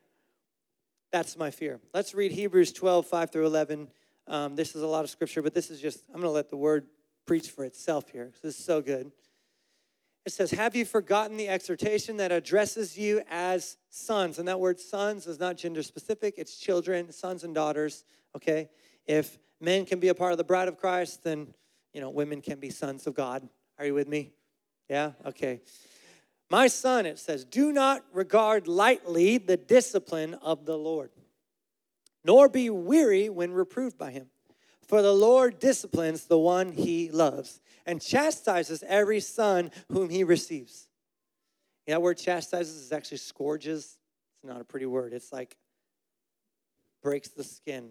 That's 1.13 1.37
my 1.37 1.51
fear. 1.51 1.79
Let's 1.93 2.15
read 2.15 2.33
Hebrews 2.33 2.73
12, 2.73 3.07
5 3.07 3.31
through 3.31 3.47
11. 3.47 3.89
Um, 4.27 4.57
this 4.57 4.75
is 4.75 4.83
a 4.83 4.87
lot 4.87 5.05
of 5.05 5.11
scripture, 5.11 5.43
but 5.43 5.53
this 5.53 5.71
is 5.71 5.79
just, 5.79 6.03
I'm 6.09 6.21
going 6.21 6.25
to 6.25 6.31
let 6.31 6.49
the 6.49 6.57
word 6.57 6.87
preach 7.27 7.51
for 7.51 7.65
itself 7.65 8.11
here. 8.11 8.33
This 8.43 8.59
is 8.59 8.65
so 8.65 8.81
good. 8.81 9.13
It 10.25 10.33
says, 10.33 10.53
Have 10.53 10.77
you 10.77 10.85
forgotten 10.85 11.37
the 11.37 11.49
exhortation 11.49 12.17
that 12.19 12.31
addresses 12.31 12.97
you 12.97 13.23
as 13.31 13.77
sons? 13.91 14.39
And 14.39 14.47
that 14.49 14.61
word 14.61 14.79
sons 14.79 15.27
is 15.27 15.41
not 15.41 15.57
gender 15.57 15.83
specific, 15.83 16.35
it's 16.37 16.57
children, 16.57 17.13
sons 17.13 17.45
and 17.45 17.55
daughters, 17.55 18.05
okay? 18.37 18.69
If 19.07 19.39
men 19.61 19.85
can 19.85 19.99
be 19.99 20.09
a 20.09 20.15
part 20.15 20.33
of 20.33 20.39
the 20.39 20.45
bride 20.45 20.69
of 20.69 20.79
Christ, 20.79 21.25
then, 21.25 21.55
you 21.93 22.01
know, 22.01 22.11
women 22.11 22.41
can 22.41 22.61
be 22.61 22.71
sons 22.71 23.07
of 23.07 23.15
God. 23.15 23.49
Are 23.79 23.87
you 23.87 23.95
with 23.95 24.09
me? 24.09 24.33
Yeah? 24.89 25.13
Okay. 25.27 25.61
My 26.51 26.69
son, 26.69 27.07
it 27.07 27.19
says, 27.19 27.45
do 27.45 27.73
not 27.73 28.05
regard 28.13 28.69
lightly 28.69 29.39
the 29.39 29.57
discipline 29.57 30.35
of 30.35 30.67
the 30.67 30.77
Lord, 30.77 31.11
nor 32.25 32.49
be 32.49 32.69
weary 32.69 33.29
when 33.29 33.53
reproved 33.53 33.97
by 33.97 34.11
him. 34.11 34.27
For 34.87 35.03
the 35.03 35.13
Lord 35.13 35.59
disciplines 35.59 36.25
the 36.25 36.39
one 36.39 36.73
he 36.73 37.11
loves 37.11 37.61
and 37.87 38.01
chastises 38.01 38.85
every 38.87 39.21
son 39.21 39.71
whom 39.91 40.09
he 40.09 40.25
receives. 40.25 40.89
that 41.87 42.03
word 42.03 42.19
chastises 42.19 42.77
is 42.77 42.93
actually 42.93 43.19
scourges. 43.19 43.97
It's 44.37 44.45
not 44.45 44.61
a 44.61 44.65
pretty 44.65 44.87
word. 44.87 45.13
It's 45.13 45.33
like 45.33 45.57
breaks 47.03 47.29
the 47.29 47.45
skin 47.45 47.91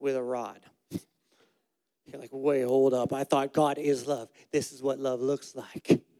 with 0.00 0.16
a 0.16 0.22
rod. 0.22 0.60
You're 0.90 2.20
like, 2.20 2.30
wait, 2.32 2.62
hold 2.62 2.94
up. 2.94 3.12
I 3.12 3.24
thought 3.24 3.52
God 3.52 3.78
is 3.78 4.06
love. 4.06 4.28
This 4.50 4.72
is 4.72 4.82
what 4.82 4.98
love 4.98 5.20
looks 5.20 5.54
like. 5.54 6.00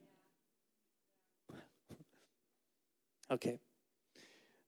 Okay. 3.30 3.58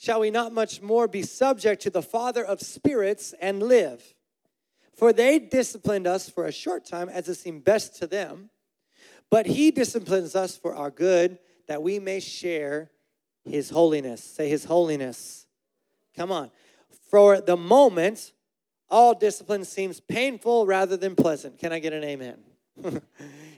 Shall 0.00 0.20
we 0.20 0.30
not 0.30 0.54
much 0.54 0.80
more 0.80 1.06
be 1.06 1.20
subject 1.20 1.82
to 1.82 1.90
the 1.90 2.00
Father 2.00 2.42
of 2.42 2.62
spirits 2.62 3.34
and 3.38 3.62
live? 3.62 4.14
For 4.96 5.12
they 5.12 5.38
disciplined 5.38 6.06
us 6.06 6.26
for 6.26 6.46
a 6.46 6.52
short 6.52 6.86
time 6.86 7.10
as 7.10 7.28
it 7.28 7.34
seemed 7.34 7.64
best 7.64 7.96
to 7.96 8.06
them, 8.06 8.48
but 9.28 9.44
he 9.44 9.70
disciplines 9.70 10.34
us 10.34 10.56
for 10.56 10.74
our 10.74 10.90
good, 10.90 11.38
that 11.68 11.82
we 11.82 11.98
may 11.98 12.18
share 12.18 12.90
his 13.44 13.68
holiness. 13.68 14.24
Say 14.24 14.48
his 14.48 14.64
holiness. 14.64 15.46
Come 16.16 16.32
on. 16.32 16.50
For 17.10 17.42
the 17.42 17.58
moment, 17.58 18.32
all 18.88 19.12
discipline 19.12 19.66
seems 19.66 20.00
painful 20.00 20.64
rather 20.64 20.96
than 20.96 21.14
pleasant. 21.14 21.58
Can 21.58 21.74
I 21.74 21.78
get 21.78 21.92
an 21.92 22.04
amen? 22.04 22.38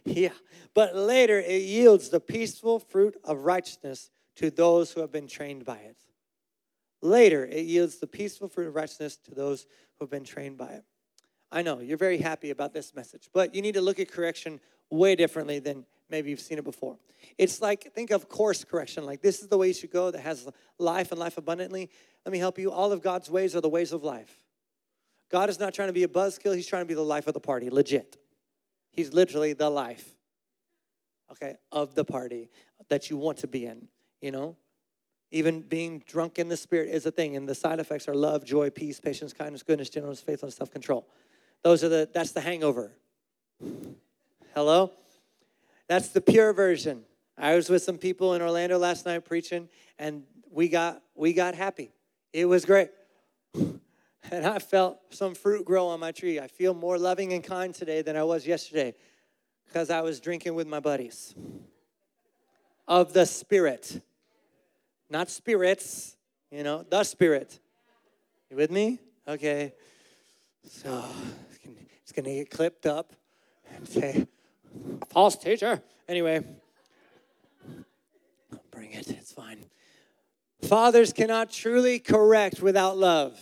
yeah. 0.04 0.30
But 0.74 0.96
later 0.96 1.38
it 1.38 1.62
yields 1.62 2.08
the 2.08 2.18
peaceful 2.18 2.80
fruit 2.80 3.16
of 3.22 3.44
righteousness 3.44 4.10
to 4.34 4.50
those 4.50 4.90
who 4.90 5.02
have 5.02 5.12
been 5.12 5.28
trained 5.28 5.64
by 5.64 5.76
it. 5.76 5.96
Later 7.02 7.44
it 7.44 7.66
yields 7.66 7.98
the 7.98 8.06
peaceful 8.06 8.48
fruit 8.48 8.68
of 8.68 8.74
righteousness 8.74 9.16
to 9.24 9.34
those 9.34 9.66
who 9.98 10.04
have 10.04 10.10
been 10.10 10.24
trained 10.24 10.56
by 10.56 10.68
it. 10.68 10.84
I 11.50 11.62
know 11.62 11.80
you're 11.80 11.98
very 11.98 12.18
happy 12.18 12.50
about 12.50 12.72
this 12.72 12.94
message, 12.94 13.28
but 13.34 13.54
you 13.54 13.60
need 13.60 13.74
to 13.74 13.82
look 13.82 13.98
at 13.98 14.10
correction 14.10 14.60
way 14.88 15.16
differently 15.16 15.58
than 15.58 15.84
maybe 16.08 16.30
you've 16.30 16.40
seen 16.40 16.58
it 16.58 16.64
before. 16.64 16.96
It's 17.36 17.60
like, 17.60 17.92
think 17.92 18.10
of 18.10 18.28
course 18.28 18.64
correction. 18.64 19.04
Like, 19.04 19.20
this 19.20 19.40
is 19.40 19.48
the 19.48 19.58
way 19.58 19.68
you 19.68 19.74
should 19.74 19.90
go 19.90 20.10
that 20.10 20.20
has 20.20 20.48
life 20.78 21.10
and 21.10 21.20
life 21.20 21.36
abundantly. 21.36 21.90
Let 22.24 22.32
me 22.32 22.38
help 22.38 22.58
you. 22.58 22.70
All 22.70 22.92
of 22.92 23.02
God's 23.02 23.30
ways 23.30 23.56
are 23.56 23.60
the 23.60 23.68
ways 23.68 23.92
of 23.92 24.04
life. 24.04 24.38
God 25.30 25.48
is 25.50 25.58
not 25.58 25.74
trying 25.74 25.88
to 25.88 25.94
be 25.94 26.04
a 26.04 26.08
buzzkill, 26.08 26.54
He's 26.54 26.66
trying 26.66 26.82
to 26.82 26.88
be 26.88 26.94
the 26.94 27.02
life 27.02 27.26
of 27.26 27.34
the 27.34 27.40
party, 27.40 27.70
legit. 27.70 28.18
He's 28.92 29.14
literally 29.14 29.54
the 29.54 29.70
life, 29.70 30.14
okay, 31.30 31.56
of 31.72 31.94
the 31.94 32.04
party 32.04 32.50
that 32.90 33.08
you 33.08 33.16
want 33.16 33.38
to 33.38 33.46
be 33.46 33.64
in, 33.64 33.88
you 34.20 34.30
know? 34.30 34.56
Even 35.32 35.62
being 35.62 36.04
drunk 36.06 36.38
in 36.38 36.48
the 36.48 36.56
spirit 36.56 36.90
is 36.90 37.06
a 37.06 37.10
thing, 37.10 37.36
and 37.36 37.48
the 37.48 37.54
side 37.54 37.80
effects 37.80 38.06
are 38.06 38.14
love, 38.14 38.44
joy, 38.44 38.68
peace, 38.68 39.00
patience, 39.00 39.32
kindness, 39.32 39.62
goodness, 39.62 39.88
gentleness, 39.88 40.20
faithfulness, 40.20 40.54
self 40.54 40.70
control. 40.70 41.08
Those 41.62 41.82
are 41.82 41.88
the, 41.88 42.08
that's 42.12 42.32
the 42.32 42.42
hangover. 42.42 42.92
Hello? 44.54 44.92
That's 45.88 46.08
the 46.08 46.20
pure 46.20 46.52
version. 46.52 47.04
I 47.38 47.54
was 47.54 47.70
with 47.70 47.82
some 47.82 47.96
people 47.96 48.34
in 48.34 48.42
Orlando 48.42 48.78
last 48.78 49.06
night 49.06 49.24
preaching, 49.24 49.68
and 49.98 50.24
we 50.50 50.68
got 50.68 51.02
we 51.14 51.32
got 51.32 51.54
happy. 51.54 51.92
It 52.32 52.46
was 52.46 52.64
great. 52.64 52.90
And 54.30 54.46
I 54.46 54.60
felt 54.60 55.00
some 55.10 55.34
fruit 55.34 55.64
grow 55.64 55.88
on 55.88 55.98
my 55.98 56.12
tree. 56.12 56.38
I 56.38 56.46
feel 56.46 56.74
more 56.74 56.96
loving 56.96 57.32
and 57.32 57.42
kind 57.42 57.74
today 57.74 58.02
than 58.02 58.16
I 58.16 58.22
was 58.22 58.46
yesterday 58.46 58.94
because 59.66 59.90
I 59.90 60.00
was 60.00 60.20
drinking 60.20 60.54
with 60.54 60.68
my 60.68 60.78
buddies 60.78 61.34
of 62.86 63.12
the 63.12 63.26
Spirit. 63.26 64.00
Not 65.12 65.28
spirits, 65.28 66.16
you 66.50 66.62
know, 66.62 66.86
the 66.88 67.04
Spirit. 67.04 67.60
You 68.50 68.56
with 68.56 68.70
me? 68.70 68.98
Okay. 69.28 69.74
So 70.66 71.04
it's 72.02 72.12
going 72.12 72.24
to 72.24 72.32
get 72.32 72.50
clipped 72.50 72.86
up 72.86 73.12
and 73.76 73.86
say, 73.86 74.26
false 75.10 75.36
teacher. 75.36 75.82
Anyway, 76.08 76.42
bring 78.70 78.92
it, 78.92 79.06
it's 79.10 79.32
fine. 79.34 79.66
Fathers 80.62 81.12
cannot 81.12 81.50
truly 81.50 81.98
correct 81.98 82.62
without 82.62 82.96
love. 82.96 83.38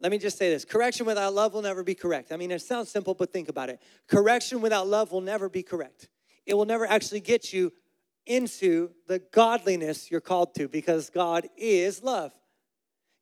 Let 0.00 0.10
me 0.10 0.16
just 0.16 0.38
say 0.38 0.48
this 0.48 0.64
correction 0.64 1.04
without 1.04 1.34
love 1.34 1.52
will 1.52 1.60
never 1.60 1.84
be 1.84 1.94
correct. 1.94 2.32
I 2.32 2.38
mean, 2.38 2.52
it 2.52 2.62
sounds 2.62 2.88
simple, 2.88 3.12
but 3.12 3.34
think 3.34 3.50
about 3.50 3.68
it. 3.68 3.82
Correction 4.06 4.62
without 4.62 4.86
love 4.86 5.12
will 5.12 5.20
never 5.20 5.50
be 5.50 5.62
correct. 5.62 6.08
It 6.46 6.54
will 6.54 6.64
never 6.64 6.86
actually 6.86 7.20
get 7.20 7.52
you 7.52 7.70
into 8.28 8.90
the 9.06 9.18
godliness 9.18 10.10
you're 10.10 10.20
called 10.20 10.54
to 10.54 10.68
because 10.68 11.10
God 11.10 11.48
is 11.56 12.02
love. 12.02 12.32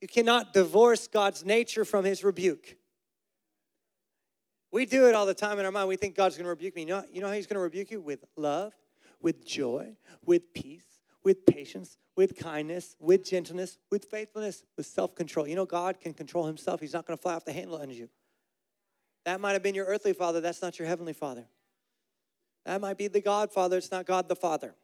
You 0.01 0.09
cannot 0.09 0.53
divorce 0.53 1.07
God's 1.07 1.45
nature 1.45 1.85
from 1.85 2.05
his 2.05 2.23
rebuke. 2.23 2.77
We 4.73 4.85
do 4.85 5.09
it 5.09 5.15
all 5.15 5.25
the 5.25 5.35
time 5.35 5.59
in 5.59 5.65
our 5.65 5.73
mind. 5.73 5.89
We 5.89 5.97
think 5.97 6.17
God's 6.17 6.37
going 6.37 6.45
to 6.45 6.51
rebuke 6.51 6.75
me. 6.75 6.83
You 6.83 6.89
know, 6.89 7.05
you 7.11 7.21
know 7.21 7.29
how 7.29 7.33
he's 7.33 7.47
going 7.47 7.55
to 7.57 7.61
rebuke 7.61 7.91
you? 7.91 8.01
With 8.01 8.25
love, 8.37 8.75
with 9.23 9.47
joy, 9.47 9.97
with 10.25 10.53
peace, 10.53 11.01
with 11.25 11.47
patience, 11.47 11.97
with 12.15 12.37
kindness, 12.37 12.95
with 13.01 13.25
gentleness, 13.25 13.79
with 13.91 14.05
faithfulness, 14.05 14.65
with 14.77 14.87
self 14.87 15.15
control. 15.15 15.47
You 15.47 15.57
know, 15.57 15.65
God 15.65 16.01
can 16.01 16.13
control 16.13 16.47
himself. 16.47 16.81
He's 16.81 16.93
not 16.93 17.07
going 17.07 17.17
to 17.17 17.23
fly 17.23 17.35
off 17.35 17.45
the 17.45 17.53
handle 17.53 17.81
on 17.81 17.91
you. 17.91 18.09
That 19.25 19.41
might 19.41 19.53
have 19.53 19.63
been 19.63 19.75
your 19.75 19.87
earthly 19.87 20.13
father. 20.13 20.41
That's 20.41 20.63
not 20.63 20.79
your 20.79 20.87
heavenly 20.87 21.13
father. 21.13 21.47
That 22.67 22.81
might 22.81 22.99
be 22.99 23.07
the 23.07 23.21
Godfather. 23.21 23.77
It's 23.77 23.93
not 23.93 24.07
God 24.07 24.29
the 24.29 24.35
Father. 24.35 24.75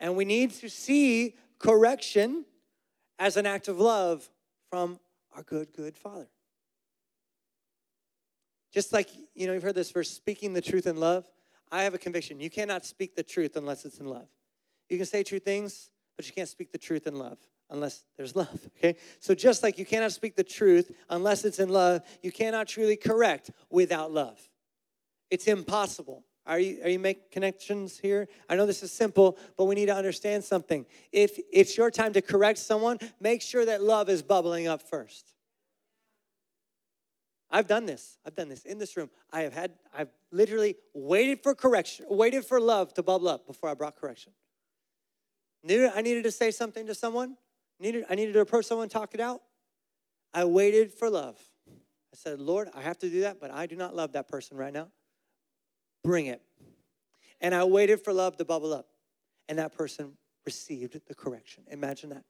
And 0.00 0.16
we 0.16 0.24
need 0.24 0.52
to 0.52 0.70
see 0.70 1.36
correction 1.58 2.46
as 3.18 3.36
an 3.36 3.44
act 3.44 3.68
of 3.68 3.78
love 3.78 4.28
from 4.70 4.98
our 5.36 5.42
good, 5.42 5.72
good 5.74 5.98
Father. 5.98 6.28
Just 8.72 8.92
like, 8.92 9.10
you 9.34 9.46
know, 9.46 9.52
you've 9.52 9.62
heard 9.62 9.74
this 9.74 9.90
verse, 9.90 10.10
speaking 10.10 10.54
the 10.54 10.62
truth 10.62 10.86
in 10.86 10.96
love. 10.96 11.26
I 11.70 11.82
have 11.82 11.92
a 11.92 11.98
conviction. 11.98 12.40
You 12.40 12.48
cannot 12.48 12.86
speak 12.86 13.14
the 13.14 13.22
truth 13.22 13.56
unless 13.56 13.84
it's 13.84 13.98
in 13.98 14.06
love. 14.06 14.28
You 14.88 14.96
can 14.96 15.06
say 15.06 15.22
true 15.22 15.38
things, 15.38 15.90
but 16.16 16.26
you 16.26 16.32
can't 16.32 16.48
speak 16.48 16.72
the 16.72 16.78
truth 16.78 17.06
in 17.06 17.18
love 17.18 17.38
unless 17.68 18.04
there's 18.16 18.34
love. 18.34 18.48
Okay? 18.78 18.96
So 19.20 19.34
just 19.34 19.62
like 19.62 19.76
you 19.76 19.84
cannot 19.84 20.12
speak 20.12 20.36
the 20.36 20.44
truth 20.44 20.90
unless 21.10 21.44
it's 21.44 21.58
in 21.58 21.68
love, 21.68 22.02
you 22.22 22.32
cannot 22.32 22.68
truly 22.68 22.96
correct 22.96 23.50
without 23.68 24.10
love. 24.10 24.38
It's 25.30 25.48
impossible. 25.48 26.24
Are 26.48 26.58
you, 26.58 26.80
are 26.82 26.88
you 26.88 26.98
making 26.98 27.24
connections 27.30 27.98
here? 27.98 28.26
I 28.48 28.56
know 28.56 28.64
this 28.64 28.82
is 28.82 28.90
simple, 28.90 29.36
but 29.58 29.66
we 29.66 29.74
need 29.74 29.86
to 29.86 29.94
understand 29.94 30.42
something. 30.42 30.86
If 31.12 31.38
it's 31.52 31.76
your 31.76 31.90
time 31.90 32.14
to 32.14 32.22
correct 32.22 32.58
someone, 32.58 32.98
make 33.20 33.42
sure 33.42 33.66
that 33.66 33.82
love 33.82 34.08
is 34.08 34.22
bubbling 34.22 34.66
up 34.66 34.80
first. 34.80 35.34
I've 37.50 37.66
done 37.66 37.84
this. 37.84 38.16
I've 38.26 38.34
done 38.34 38.48
this 38.48 38.64
in 38.64 38.78
this 38.78 38.96
room. 38.96 39.10
I 39.30 39.42
have 39.42 39.52
had, 39.52 39.72
I've 39.94 40.08
literally 40.32 40.76
waited 40.94 41.42
for 41.42 41.54
correction, 41.54 42.06
waited 42.08 42.46
for 42.46 42.60
love 42.60 42.94
to 42.94 43.02
bubble 43.02 43.28
up 43.28 43.46
before 43.46 43.68
I 43.68 43.74
brought 43.74 43.96
correction. 43.96 44.32
Knew 45.62 45.90
I 45.94 46.00
needed 46.00 46.24
to 46.24 46.30
say 46.30 46.50
something 46.50 46.86
to 46.86 46.94
someone, 46.94 47.36
needed, 47.78 48.06
I 48.08 48.14
needed 48.14 48.32
to 48.32 48.40
approach 48.40 48.64
someone, 48.64 48.88
talk 48.88 49.12
it 49.12 49.20
out. 49.20 49.42
I 50.32 50.44
waited 50.46 50.92
for 50.94 51.10
love. 51.10 51.38
I 51.68 52.16
said, 52.16 52.40
Lord, 52.40 52.68
I 52.74 52.80
have 52.80 52.98
to 53.00 53.10
do 53.10 53.20
that, 53.22 53.38
but 53.38 53.50
I 53.50 53.66
do 53.66 53.76
not 53.76 53.94
love 53.94 54.12
that 54.12 54.28
person 54.28 54.56
right 54.56 54.72
now. 54.72 54.88
Bring 56.02 56.26
it. 56.26 56.42
And 57.40 57.54
I 57.54 57.64
waited 57.64 58.02
for 58.02 58.12
love 58.12 58.36
to 58.36 58.44
bubble 58.44 58.72
up, 58.72 58.88
and 59.48 59.58
that 59.58 59.76
person 59.76 60.12
received 60.44 61.00
the 61.06 61.14
correction. 61.14 61.64
Imagine 61.70 62.10
that. 62.10 62.24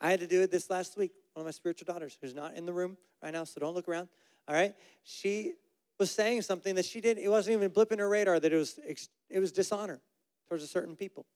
I 0.00 0.10
had 0.10 0.20
to 0.20 0.26
do 0.26 0.42
it 0.42 0.50
this 0.50 0.70
last 0.70 0.96
week. 0.96 1.12
One 1.34 1.42
of 1.42 1.46
my 1.46 1.50
spiritual 1.50 1.92
daughters, 1.92 2.16
who's 2.20 2.34
not 2.34 2.54
in 2.54 2.66
the 2.66 2.72
room 2.72 2.96
right 3.22 3.32
now, 3.32 3.44
so 3.44 3.60
don't 3.60 3.74
look 3.74 3.88
around. 3.88 4.08
All 4.48 4.54
right, 4.54 4.74
she 5.02 5.54
was 5.98 6.10
saying 6.10 6.42
something 6.42 6.74
that 6.76 6.84
she 6.84 7.00
didn't. 7.00 7.24
It 7.24 7.28
wasn't 7.28 7.56
even 7.56 7.70
blipping 7.70 7.98
her 7.98 8.08
radar 8.08 8.38
that 8.38 8.52
it 8.52 8.56
was 8.56 8.78
it 9.28 9.40
was 9.40 9.52
dishonor 9.52 10.00
towards 10.48 10.62
a 10.62 10.66
certain 10.66 10.96
people, 10.96 11.26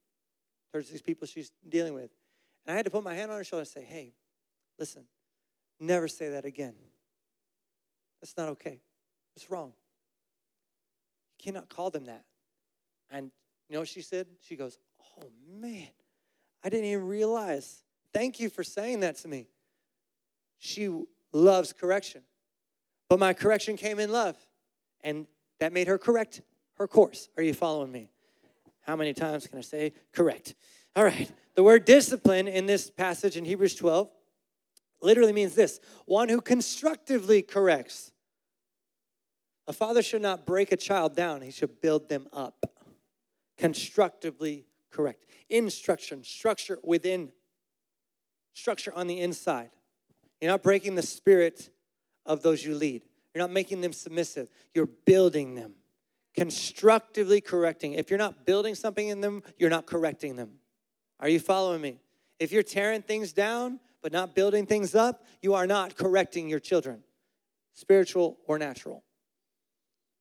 towards 0.72 0.88
these 0.88 1.02
people 1.02 1.26
she's 1.26 1.50
dealing 1.68 1.94
with. 1.94 2.10
And 2.64 2.74
I 2.74 2.76
had 2.76 2.84
to 2.84 2.90
put 2.90 3.02
my 3.02 3.14
hand 3.14 3.30
on 3.30 3.38
her 3.38 3.44
shoulder 3.44 3.62
and 3.62 3.68
say, 3.68 3.82
"Hey, 3.82 4.14
listen, 4.78 5.04
never 5.78 6.08
say 6.08 6.30
that 6.30 6.44
again. 6.44 6.74
That's 8.20 8.36
not 8.36 8.50
okay. 8.50 8.80
It's 9.34 9.50
wrong 9.50 9.72
cannot 11.40 11.68
call 11.68 11.90
them 11.90 12.04
that. 12.04 12.24
And 13.10 13.30
you 13.68 13.74
know 13.74 13.80
what 13.80 13.88
she 13.88 14.02
said? 14.02 14.26
She 14.40 14.56
goes, 14.56 14.78
Oh 15.18 15.30
man, 15.60 15.88
I 16.64 16.68
didn't 16.68 16.86
even 16.86 17.06
realize. 17.06 17.82
Thank 18.12 18.40
you 18.40 18.50
for 18.50 18.64
saying 18.64 19.00
that 19.00 19.16
to 19.18 19.28
me. 19.28 19.48
She 20.58 20.90
loves 21.32 21.72
correction. 21.72 22.22
But 23.08 23.18
my 23.18 23.32
correction 23.32 23.76
came 23.76 23.98
in 23.98 24.10
love. 24.10 24.36
And 25.02 25.26
that 25.60 25.72
made 25.72 25.86
her 25.86 25.98
correct 25.98 26.42
her 26.74 26.86
course. 26.86 27.28
Are 27.36 27.42
you 27.42 27.54
following 27.54 27.92
me? 27.92 28.10
How 28.82 28.96
many 28.96 29.12
times 29.12 29.46
can 29.46 29.58
I 29.58 29.62
say 29.62 29.92
correct? 30.12 30.54
All 30.96 31.04
right. 31.04 31.30
The 31.54 31.62
word 31.62 31.84
discipline 31.84 32.48
in 32.48 32.66
this 32.66 32.90
passage 32.90 33.36
in 33.36 33.44
Hebrews 33.44 33.74
12 33.74 34.10
literally 35.02 35.32
means 35.32 35.54
this 35.54 35.80
one 36.06 36.28
who 36.28 36.40
constructively 36.40 37.42
corrects 37.42 38.12
a 39.70 39.72
father 39.72 40.02
should 40.02 40.20
not 40.20 40.46
break 40.46 40.72
a 40.72 40.76
child 40.76 41.14
down, 41.14 41.42
he 41.42 41.52
should 41.52 41.80
build 41.80 42.08
them 42.08 42.26
up. 42.32 42.66
Constructively 43.56 44.66
correct. 44.90 45.26
Instruction, 45.48 46.24
structure 46.24 46.80
within, 46.82 47.30
structure 48.52 48.92
on 48.96 49.06
the 49.06 49.20
inside. 49.20 49.70
You're 50.40 50.50
not 50.50 50.64
breaking 50.64 50.96
the 50.96 51.02
spirit 51.02 51.70
of 52.26 52.42
those 52.42 52.64
you 52.64 52.74
lead. 52.74 53.02
You're 53.32 53.44
not 53.44 53.52
making 53.52 53.80
them 53.80 53.92
submissive. 53.92 54.48
You're 54.74 54.90
building 55.06 55.54
them, 55.54 55.74
constructively 56.34 57.40
correcting. 57.40 57.92
If 57.92 58.10
you're 58.10 58.18
not 58.18 58.44
building 58.44 58.74
something 58.74 59.06
in 59.06 59.20
them, 59.20 59.44
you're 59.56 59.70
not 59.70 59.86
correcting 59.86 60.34
them. 60.34 60.50
Are 61.20 61.28
you 61.28 61.38
following 61.38 61.80
me? 61.80 62.00
If 62.40 62.50
you're 62.50 62.64
tearing 62.64 63.02
things 63.02 63.32
down 63.32 63.78
but 64.02 64.10
not 64.10 64.34
building 64.34 64.66
things 64.66 64.96
up, 64.96 65.26
you 65.40 65.54
are 65.54 65.68
not 65.68 65.94
correcting 65.94 66.48
your 66.48 66.58
children, 66.58 67.04
spiritual 67.72 68.36
or 68.48 68.58
natural. 68.58 69.04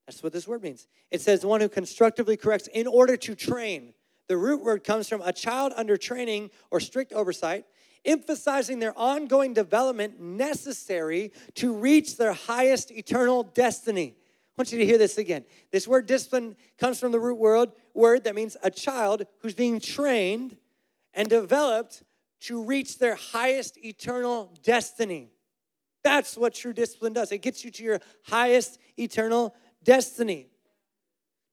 That's 0.10 0.24
what 0.24 0.34
this 0.34 0.48
word 0.48 0.64
means. 0.64 0.88
It 1.12 1.22
says 1.22 1.42
the 1.42 1.48
one 1.48 1.62
who 1.62 1.70
constructively 1.70 2.36
corrects 2.36 2.68
in 2.74 2.88
order 2.88 3.16
to 3.18 3.36
train. 3.36 3.94
The 4.28 4.38
root 4.38 4.64
word 4.64 4.84
comes 4.84 5.08
from 5.08 5.22
a 5.22 5.32
child 5.32 5.72
under 5.76 5.98
training 5.98 6.50
or 6.72 6.80
strict 6.80 7.14
oversight, 7.14 7.66
emphasizing 8.04 8.80
their 8.80 8.98
ongoing 8.98 9.54
development 9.54 10.20
necessary 10.20 11.32
to 11.54 11.76
reach 11.76 12.18
their 12.18 12.34
highest 12.34 12.90
eternal 12.90 13.44
destiny. 13.44 14.16
I 14.18 14.24
want 14.58 14.72
you 14.72 14.80
to 14.80 14.86
hear 14.86 14.98
this 14.98 15.20
again. 15.20 15.46
This 15.72 15.88
word 15.88 16.08
discipline 16.08 16.56
comes 16.80 17.00
from 17.00 17.12
the 17.12 17.20
root 17.20 17.38
word, 17.38 17.70
word 17.94 18.24
that 18.24 18.34
means 18.34 18.58
a 18.64 18.72
child 18.72 19.28
who's 19.44 19.54
being 19.54 19.80
trained 19.80 20.58
and 21.14 21.30
developed 21.30 22.02
to 22.42 22.64
reach 22.64 22.98
their 22.98 23.14
highest 23.14 23.78
eternal 23.86 24.58
destiny. 24.64 25.30
That's 26.04 26.36
what 26.36 26.56
true 26.56 26.74
discipline 26.74 27.14
does. 27.14 27.32
It 27.32 27.44
gets 27.44 27.64
you 27.64 27.70
to 27.72 27.84
your 27.84 28.00
highest 28.24 28.80
eternal 28.98 29.54
destiny. 29.84 30.48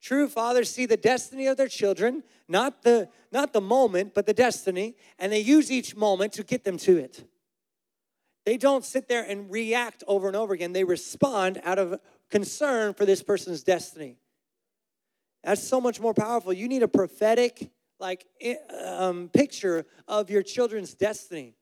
True 0.01 0.29
fathers 0.29 0.71
see 0.71 0.87
the 0.87 0.97
destiny 0.97 1.47
of 1.47 1.57
their 1.57 1.69
children, 1.69 2.23
not 2.49 2.83
the, 2.83 3.09
not 3.33 3.53
the 3.53 3.61
moment, 3.61 4.15
but 4.15 4.27
the 4.27 4.35
destiny, 4.35 4.95
and 5.19 5.33
they 5.33 5.41
use 5.41 5.73
each 5.73 5.97
moment 5.97 6.33
to 6.35 6.45
get 6.45 6.65
them 6.65 6.79
to 6.79 6.97
it. 6.97 7.25
They 8.45 8.57
don't 8.57 8.85
sit 8.85 9.09
there 9.09 9.25
and 9.25 9.51
react 9.51 10.05
over 10.07 10.29
and 10.29 10.37
over 10.37 10.55
again. 10.55 10.73
They 10.73 10.85
respond 10.85 11.61
out 11.65 11.81
of 11.81 11.99
concern 12.31 12.95
for 12.95 13.05
this 13.05 13.23
person's 13.23 13.65
destiny. 13.65 14.19
That's 15.43 15.67
so 15.67 15.81
much 15.81 16.01
more 16.01 16.15
powerful. 16.15 16.53
You 16.53 16.69
need 16.69 16.85
a 16.85 16.89
prophetic, 16.89 17.71
like, 17.99 18.27
um, 18.85 19.29
picture 19.33 19.87
of 20.07 20.31
your 20.31 20.43
children's 20.43 20.95
destiny, 20.95 21.57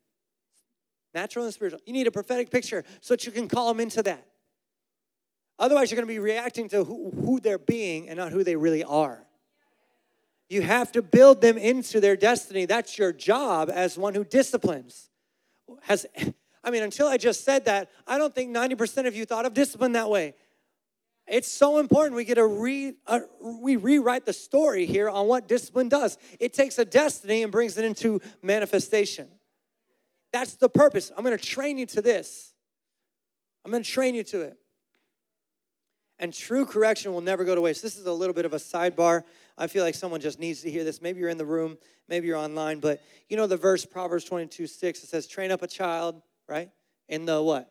natural 1.15 1.47
and 1.47 1.55
spiritual. 1.55 1.81
You 1.87 1.95
need 1.95 2.07
a 2.07 2.11
prophetic 2.11 2.51
picture 2.51 2.85
so 3.01 3.15
that 3.15 3.25
you 3.25 3.33
can 3.33 3.49
call 3.49 3.69
them 3.69 3.81
into 3.81 4.03
that. 4.03 4.27
Otherwise, 5.59 5.91
you're 5.91 5.97
going 5.97 6.09
to 6.09 6.13
be 6.13 6.19
reacting 6.19 6.69
to 6.69 6.85
who, 6.85 7.11
who 7.11 7.41
they're 7.41 7.59
being 7.59 8.09
and 8.09 8.19
not 8.19 8.33
who 8.33 8.43
they 8.43 8.57
really 8.57 8.83
are. 8.83 9.25
You 10.49 10.63
have 10.63 10.93
to 10.93 11.03
build 11.03 11.41
them 11.41 11.57
into 11.57 12.01
their 12.01 12.17
destiny. 12.17 12.67
That's 12.67 12.99
your 12.99 13.13
job 13.13 13.71
as 13.73 13.97
one 13.97 14.15
who 14.15 14.25
disciplines. 14.25 15.09
Has, 15.83 16.07
I 16.65 16.71
mean, 16.71 16.83
until 16.83 17.07
I 17.07 17.17
just 17.17 17.45
said 17.45 17.65
that, 17.67 17.91
I 18.07 18.19
don't 18.19 18.35
think 18.35 18.55
90% 18.55 19.07
of 19.07 19.17
you 19.17 19.25
thought 19.25 19.47
of 19.47 19.55
discipline 19.55 19.93
that 19.93 20.11
way. 20.11 20.35
It's 21.27 21.51
so 21.51 21.79
important. 21.79 22.17
We 22.17 22.25
get 22.25 22.37
a 22.37 22.47
re, 22.47 22.95
uh, 23.07 23.21
we 23.41 23.77
rewrite 23.77 24.27
the 24.27 24.33
story 24.33 24.85
here 24.85 25.09
on 25.09 25.27
what 25.27 25.49
discipline 25.49 25.89
does. 25.89 26.19
It 26.39 26.53
takes 26.53 26.79
a 26.79 26.85
destiny 26.85 27.43
and 27.43 27.51
brings 27.51 27.79
it 27.79 27.85
into 27.85 28.21
manifestation. 28.43 29.29
That's 30.33 30.57
the 30.57 30.69
purpose. 30.69 31.11
I'm 31.17 31.25
going 31.25 31.37
to 31.37 31.43
train 31.43 31.79
you 31.79 31.87
to 31.87 32.03
this. 32.03 32.53
I'm 33.65 33.71
going 33.71 33.83
to 33.83 33.91
train 33.91 34.15
you 34.15 34.25
to 34.25 34.43
it. 34.43 34.59
And 36.19 36.33
true 36.33 36.65
correction 36.65 37.13
will 37.13 37.21
never 37.21 37.45
go 37.45 37.55
to 37.55 37.61
waste. 37.61 37.83
This 37.83 37.97
is 37.97 38.07
a 38.07 38.13
little 38.13 38.35
bit 38.35 38.45
of 38.45 38.53
a 38.53 38.59
sidebar. 38.59 39.25
I 39.59 39.67
feel 39.67 39.85
like 39.85 39.95
someone 39.95 40.21
just 40.21 40.39
needs 40.39 40.63
to 40.63 40.71
hear 40.71 40.85
this. 40.85 41.03
Maybe 41.03 41.21
you're 41.21 41.29
in 41.29 41.39
the 41.39 41.45
room, 41.45 41.77
maybe 42.09 42.27
you're 42.27 42.37
online, 42.37 42.81
but 42.81 43.03
you 43.29 43.37
know 43.37 43.47
the 43.47 43.57
verse 43.57 43.85
Proverbs 43.85 44.25
22 44.25 44.67
6, 44.67 45.03
it 45.03 45.07
says, 45.09 45.27
train 45.27 45.51
up 45.51 45.63
a 45.63 45.67
child, 45.67 46.23
right? 46.49 46.71
In 47.09 47.25
the 47.25 47.43
what? 47.43 47.71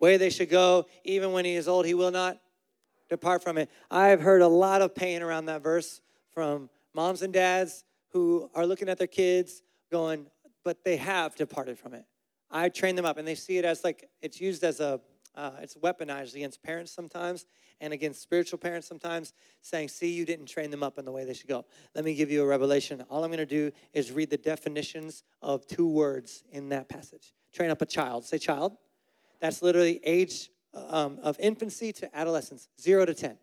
Way 0.00 0.16
they 0.16 0.30
should 0.30 0.50
go, 0.50 0.86
even 1.04 1.32
when 1.32 1.44
he 1.44 1.54
is 1.54 1.68
old, 1.68 1.86
he 1.86 1.94
will 1.94 2.10
not 2.10 2.40
depart 3.08 3.42
from 3.42 3.58
it. 3.58 3.68
I've 3.90 4.20
heard 4.20 4.40
a 4.40 4.48
lot 4.48 4.82
of 4.82 4.94
pain 4.94 5.22
around 5.22 5.46
that 5.46 5.62
verse 5.62 6.00
from 6.32 6.70
moms 6.94 7.22
and 7.22 7.32
dads 7.32 7.84
who 8.12 8.50
are 8.54 8.66
looking 8.66 8.88
at 8.88 8.98
their 8.98 9.06
kids 9.06 9.62
going, 9.90 10.26
but 10.64 10.84
they 10.84 10.96
have 10.96 11.34
departed 11.36 11.78
from 11.78 11.94
it. 11.94 12.04
I 12.50 12.68
train 12.68 12.96
them 12.96 13.04
up 13.04 13.18
and 13.18 13.26
they 13.26 13.34
see 13.34 13.58
it 13.58 13.64
as 13.64 13.84
like 13.84 14.08
it's 14.22 14.40
used 14.40 14.64
as 14.64 14.80
a 14.80 15.00
uh, 15.40 15.52
it's 15.62 15.74
weaponized 15.76 16.34
against 16.34 16.62
parents 16.62 16.92
sometimes 16.92 17.46
and 17.80 17.94
against 17.94 18.20
spiritual 18.20 18.58
parents 18.58 18.86
sometimes, 18.86 19.32
saying, 19.62 19.88
See, 19.88 20.10
you 20.10 20.26
didn't 20.26 20.46
train 20.46 20.70
them 20.70 20.82
up 20.82 20.98
in 20.98 21.06
the 21.06 21.12
way 21.12 21.24
they 21.24 21.32
should 21.32 21.48
go. 21.48 21.64
Let 21.94 22.04
me 22.04 22.14
give 22.14 22.30
you 22.30 22.42
a 22.42 22.46
revelation. 22.46 23.02
All 23.08 23.24
I'm 23.24 23.30
going 23.30 23.38
to 23.38 23.46
do 23.46 23.72
is 23.94 24.12
read 24.12 24.28
the 24.28 24.36
definitions 24.36 25.22
of 25.40 25.66
two 25.66 25.88
words 25.88 26.44
in 26.52 26.68
that 26.68 26.90
passage. 26.90 27.32
Train 27.54 27.70
up 27.70 27.80
a 27.80 27.86
child. 27.86 28.26
Say, 28.26 28.36
child. 28.36 28.76
That's 29.40 29.62
literally 29.62 29.98
age 30.04 30.50
um, 30.74 31.18
of 31.22 31.36
infancy 31.40 31.90
to 31.94 32.14
adolescence, 32.14 32.68
zero 32.78 33.06
to 33.06 33.14
10. 33.14 33.38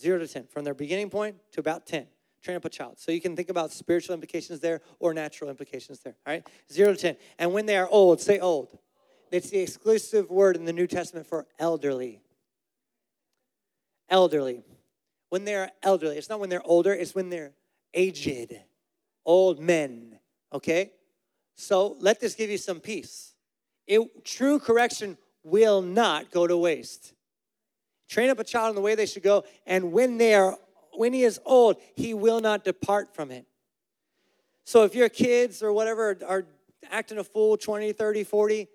Zero 0.00 0.20
to 0.20 0.28
10, 0.28 0.46
from 0.46 0.62
their 0.62 0.74
beginning 0.74 1.10
point 1.10 1.34
to 1.52 1.60
about 1.60 1.86
10 1.86 2.06
train 2.40 2.56
up 2.56 2.64
a 2.64 2.68
child. 2.68 3.00
So 3.00 3.10
you 3.10 3.20
can 3.20 3.34
think 3.34 3.48
about 3.48 3.72
spiritual 3.72 4.14
implications 4.14 4.60
there 4.60 4.80
or 5.00 5.12
natural 5.12 5.50
implications 5.50 5.98
there. 5.98 6.14
All 6.24 6.32
right? 6.32 6.46
Zero 6.72 6.92
to 6.92 6.96
10. 6.96 7.16
And 7.36 7.52
when 7.52 7.66
they 7.66 7.76
are 7.76 7.88
old, 7.88 8.20
say 8.20 8.38
old. 8.38 8.78
It's 9.30 9.50
the 9.50 9.58
exclusive 9.58 10.30
word 10.30 10.56
in 10.56 10.64
the 10.64 10.72
New 10.72 10.86
Testament 10.86 11.26
for 11.26 11.46
elderly. 11.58 12.20
Elderly. 14.08 14.62
When 15.28 15.44
they're 15.44 15.70
elderly, 15.82 16.16
it's 16.16 16.28
not 16.28 16.40
when 16.40 16.48
they're 16.48 16.66
older, 16.66 16.92
it's 16.92 17.14
when 17.14 17.28
they're 17.28 17.52
aged, 17.92 18.56
old 19.26 19.60
men. 19.60 20.18
Okay? 20.52 20.92
So 21.54 21.96
let 22.00 22.20
this 22.20 22.34
give 22.34 22.50
you 22.50 22.58
some 22.58 22.80
peace. 22.80 23.34
It, 23.86 24.24
true 24.24 24.58
correction 24.58 25.18
will 25.42 25.82
not 25.82 26.30
go 26.30 26.46
to 26.46 26.56
waste. 26.56 27.12
Train 28.08 28.30
up 28.30 28.38
a 28.38 28.44
child 28.44 28.70
in 28.70 28.74
the 28.76 28.80
way 28.80 28.94
they 28.94 29.06
should 29.06 29.22
go, 29.22 29.44
and 29.66 29.92
when 29.92 30.16
they 30.16 30.34
are 30.34 30.56
when 30.98 31.12
he 31.12 31.22
is 31.22 31.38
old, 31.44 31.76
he 31.94 32.12
will 32.12 32.40
not 32.40 32.64
depart 32.64 33.14
from 33.14 33.30
it. 33.30 33.46
So 34.64 34.82
if 34.82 34.96
your 34.96 35.08
kids 35.08 35.62
or 35.62 35.72
whatever 35.72 36.18
are 36.26 36.44
acting 36.90 37.18
a 37.18 37.24
fool 37.24 37.56
20, 37.56 37.92
30, 37.92 38.24
40, 38.24 38.68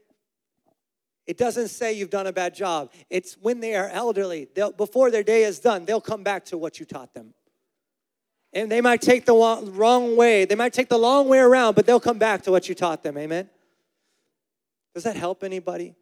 it 1.26 1.38
doesn't 1.38 1.70
say 1.70 1.94
you've 1.94 2.10
done 2.10 2.28
a 2.28 2.34
bad 2.34 2.54
job. 2.54 2.92
It's 3.10 3.36
when 3.36 3.60
they 3.60 3.76
are 3.76 3.88
elderly, 3.90 4.48
before 4.78 5.10
their 5.10 5.24
day 5.24 5.44
is 5.44 5.60
done, 5.60 5.86
they'll 5.86 6.02
come 6.02 6.24
back 6.24 6.46
to 6.46 6.58
what 6.58 6.80
you 6.80 6.86
taught 6.86 7.14
them. 7.14 7.34
And 8.52 8.72
they 8.72 8.82
might 8.82 9.02
take 9.02 9.26
the 9.26 9.34
wrong 9.34 10.16
way, 10.16 10.46
they 10.46 10.56
might 10.56 10.74
take 10.74 10.90
the 10.90 10.98
long 10.98 11.28
way 11.28 11.40
around, 11.40 11.76
but 11.76 11.86
they'll 11.86 12.00
come 12.00 12.20
back 12.20 12.44
to 12.44 12.52
what 12.52 12.70
you 12.70 12.76
taught 12.76 13.02
them. 13.04 13.18
Amen? 13.18 13.50
Does 14.94 15.04
that 15.04 15.16
help 15.16 15.44
anybody? 15.44 15.96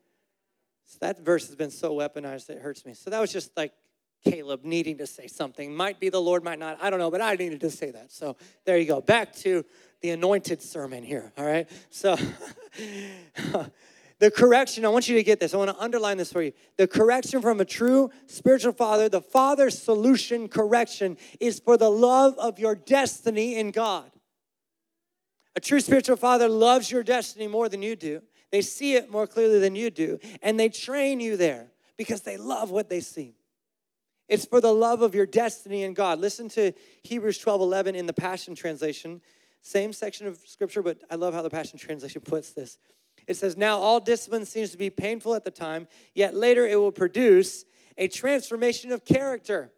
So 0.85 0.97
that 1.01 1.19
verse 1.19 1.47
has 1.47 1.55
been 1.55 1.71
so 1.71 1.95
weaponized 1.95 2.47
that 2.47 2.57
it 2.57 2.61
hurts 2.61 2.85
me. 2.85 2.93
So 2.93 3.09
that 3.09 3.21
was 3.21 3.31
just 3.31 3.55
like 3.55 3.71
Caleb 4.25 4.65
needing 4.65 4.97
to 4.97 5.07
say 5.07 5.27
something. 5.27 5.73
Might 5.73 5.99
be 5.99 6.09
the 6.09 6.19
Lord, 6.21 6.43
might 6.43 6.59
not. 6.59 6.77
I 6.81 6.89
don't 6.89 6.99
know, 6.99 7.09
but 7.09 7.21
I 7.21 7.35
needed 7.35 7.61
to 7.61 7.69
say 7.69 7.91
that. 7.91 8.11
So 8.11 8.35
there 8.65 8.77
you 8.77 8.85
go. 8.85 8.99
Back 8.99 9.33
to 9.37 9.63
the 10.01 10.09
anointed 10.09 10.61
sermon 10.61 11.03
here. 11.03 11.31
All 11.37 11.45
right. 11.45 11.69
So 11.89 12.17
the 14.21 14.29
correction, 14.29 14.85
I 14.85 14.89
want 14.89 15.09
you 15.09 15.15
to 15.15 15.23
get 15.23 15.39
this. 15.39 15.55
I 15.55 15.57
want 15.57 15.71
to 15.71 15.83
underline 15.83 16.17
this 16.17 16.31
for 16.31 16.43
you. 16.43 16.53
The 16.77 16.87
correction 16.87 17.41
from 17.41 17.59
a 17.59 17.65
true 17.65 18.11
spiritual 18.27 18.71
father, 18.71 19.09
the 19.09 19.19
father's 19.19 19.75
solution 19.81 20.47
correction 20.47 21.17
is 21.39 21.59
for 21.59 21.75
the 21.75 21.89
love 21.89 22.37
of 22.37 22.59
your 22.59 22.75
destiny 22.75 23.55
in 23.55 23.71
God. 23.71 24.11
A 25.55 25.59
true 25.59 25.79
spiritual 25.79 26.17
father 26.17 26.47
loves 26.47 26.91
your 26.91 27.01
destiny 27.01 27.47
more 27.47 27.67
than 27.67 27.81
you 27.81 27.95
do. 27.95 28.21
They 28.51 28.61
see 28.61 28.93
it 28.93 29.09
more 29.09 29.25
clearly 29.25 29.57
than 29.57 29.75
you 29.75 29.89
do, 29.89 30.19
and 30.43 30.59
they 30.59 30.69
train 30.69 31.19
you 31.19 31.35
there 31.35 31.71
because 31.97 32.21
they 32.21 32.37
love 32.37 32.69
what 32.69 32.89
they 32.89 32.99
see. 32.99 33.33
It's 34.29 34.45
for 34.45 34.61
the 34.61 34.71
love 34.71 35.01
of 35.01 35.15
your 35.15 35.25
destiny 35.25 35.81
in 35.81 35.95
God. 35.95 36.19
Listen 36.19 36.47
to 36.49 36.73
Hebrews 37.01 37.39
12 37.39 37.59
11 37.61 37.95
in 37.95 38.05
the 38.05 38.13
Passion 38.13 38.53
Translation. 38.53 39.19
Same 39.63 39.91
section 39.91 40.27
of 40.27 40.37
scripture, 40.45 40.83
but 40.83 40.99
I 41.09 41.15
love 41.15 41.33
how 41.33 41.41
the 41.41 41.49
Passion 41.49 41.79
Translation 41.79 42.21
puts 42.21 42.51
this. 42.51 42.77
It 43.27 43.35
says, 43.35 43.57
Now 43.57 43.77
all 43.77 43.99
discipline 43.99 44.45
seems 44.45 44.71
to 44.71 44.77
be 44.77 44.89
painful 44.89 45.35
at 45.35 45.43
the 45.43 45.51
time, 45.51 45.87
yet 46.13 46.35
later 46.35 46.65
it 46.65 46.79
will 46.79 46.91
produce 46.91 47.65
a 47.97 48.07
transformation 48.07 48.91
of 48.91 49.05
character, 49.05 49.71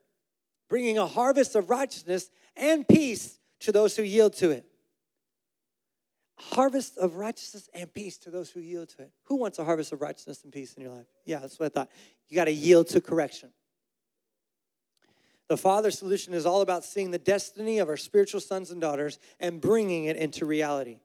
bringing 0.70 0.98
a 0.98 1.08
harvest 1.08 1.56
of 1.56 1.70
righteousness 1.70 2.30
and 2.56 2.88
peace 2.88 3.40
to 3.62 3.72
those 3.72 3.96
who 3.96 4.04
yield 4.04 4.34
to 4.34 4.52
it. 4.52 4.66
Harvest 6.38 6.98
of 6.98 7.16
righteousness 7.16 7.70
and 7.74 7.94
peace 7.94 8.18
to 8.20 8.32
those 8.32 8.50
who 8.50 8.60
yield 8.60 8.90
to 8.90 9.04
it. 9.04 9.12
Who 9.26 9.36
wants 9.36 9.60
a 9.60 9.64
harvest 9.64 9.94
of 9.94 10.02
righteousness 10.02 10.44
and 10.44 10.52
peace 10.52 10.74
in 10.74 10.82
your 10.84 10.92
life? 10.92 11.06
Yeah, 11.26 11.40
that's 11.40 11.60
what 11.60 11.68
I 11.68 11.70
thought. 11.70 11.90
You 12.28 12.36
got 12.36 12.46
to 12.46 12.52
yield 12.52 12.88
to 12.90 13.02
correction. 13.02 13.50
The 15.48 15.58
Father's 15.58 16.00
solution 16.00 16.34
is 16.34 16.46
all 16.46 16.62
about 16.62 16.84
seeing 16.84 17.12
the 17.12 17.20
destiny 17.20 17.80
of 17.80 17.90
our 17.90 17.98
spiritual 17.98 18.42
sons 18.42 18.72
and 18.72 18.82
daughters 18.82 19.20
and 19.40 19.62
bringing 19.62 20.06
it 20.06 20.18
into 20.18 20.46
reality. 20.46 21.00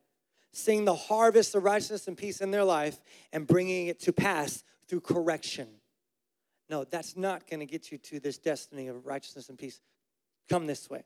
Seeing 0.53 0.85
the 0.85 0.95
harvest 0.95 1.55
of 1.55 1.65
righteousness 1.65 2.09
and 2.09 2.17
peace 2.17 2.41
in 2.41 2.51
their 2.51 2.65
life 2.65 2.99
and 3.33 3.47
bringing 3.47 3.89
it 3.89 4.01
to 4.01 4.13
pass 4.13 4.65
through 4.89 5.01
correction. 5.01 5.69
No, 6.71 6.85
that's 6.85 7.17
not 7.17 7.49
going 7.49 7.61
to 7.61 7.67
get 7.67 7.93
you 7.93 7.99
to 7.99 8.21
this 8.21 8.39
destiny 8.39 8.89
of 8.89 9.07
righteousness 9.07 9.49
and 9.49 9.59
peace. 9.59 9.81
Come 10.49 10.67
this 10.67 10.89
way 10.89 11.05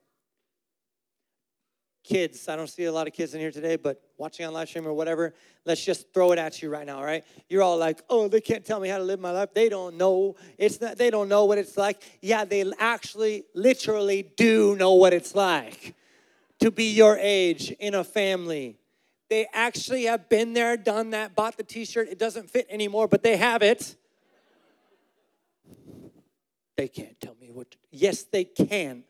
kids, 2.04 2.48
I 2.48 2.56
don't 2.56 2.68
see 2.68 2.84
a 2.84 2.92
lot 2.92 3.06
of 3.06 3.12
kids 3.12 3.34
in 3.34 3.40
here 3.40 3.50
today, 3.50 3.76
but 3.76 4.02
watching 4.18 4.44
on 4.46 4.52
live 4.52 4.68
stream 4.68 4.86
or 4.86 4.92
whatever, 4.92 5.34
let's 5.64 5.84
just 5.84 6.12
throw 6.12 6.32
it 6.32 6.38
at 6.38 6.60
you 6.60 6.68
right 6.68 6.86
now, 6.86 6.98
all 6.98 7.04
right? 7.04 7.24
You're 7.48 7.62
all 7.62 7.78
like, 7.78 8.02
oh, 8.10 8.28
they 8.28 8.40
can't 8.40 8.64
tell 8.64 8.80
me 8.80 8.88
how 8.88 8.98
to 8.98 9.04
live 9.04 9.20
my 9.20 9.30
life. 9.30 9.54
They 9.54 9.68
don't 9.68 9.96
know. 9.96 10.36
It's 10.58 10.80
not, 10.80 10.98
they 10.98 11.10
don't 11.10 11.28
know 11.28 11.44
what 11.44 11.58
it's 11.58 11.76
like. 11.76 12.02
Yeah, 12.20 12.44
they 12.44 12.64
actually, 12.78 13.44
literally 13.54 14.30
do 14.36 14.76
know 14.76 14.94
what 14.94 15.12
it's 15.12 15.34
like 15.34 15.94
to 16.60 16.70
be 16.70 16.92
your 16.92 17.18
age 17.18 17.70
in 17.78 17.94
a 17.94 18.04
family. 18.04 18.78
They 19.32 19.46
actually 19.54 20.02
have 20.02 20.28
been 20.28 20.52
there, 20.52 20.76
done 20.76 21.12
that, 21.12 21.34
bought 21.34 21.56
the 21.56 21.62
t 21.62 21.86
shirt. 21.86 22.06
It 22.10 22.18
doesn't 22.18 22.50
fit 22.50 22.66
anymore, 22.68 23.08
but 23.08 23.22
they 23.22 23.38
have 23.38 23.62
it. 23.62 23.96
They 26.76 26.86
can't 26.86 27.18
tell 27.18 27.34
me 27.40 27.50
what 27.50 27.70
to 27.70 27.78
Yes, 27.90 28.24
they 28.24 28.44
can. 28.44 29.04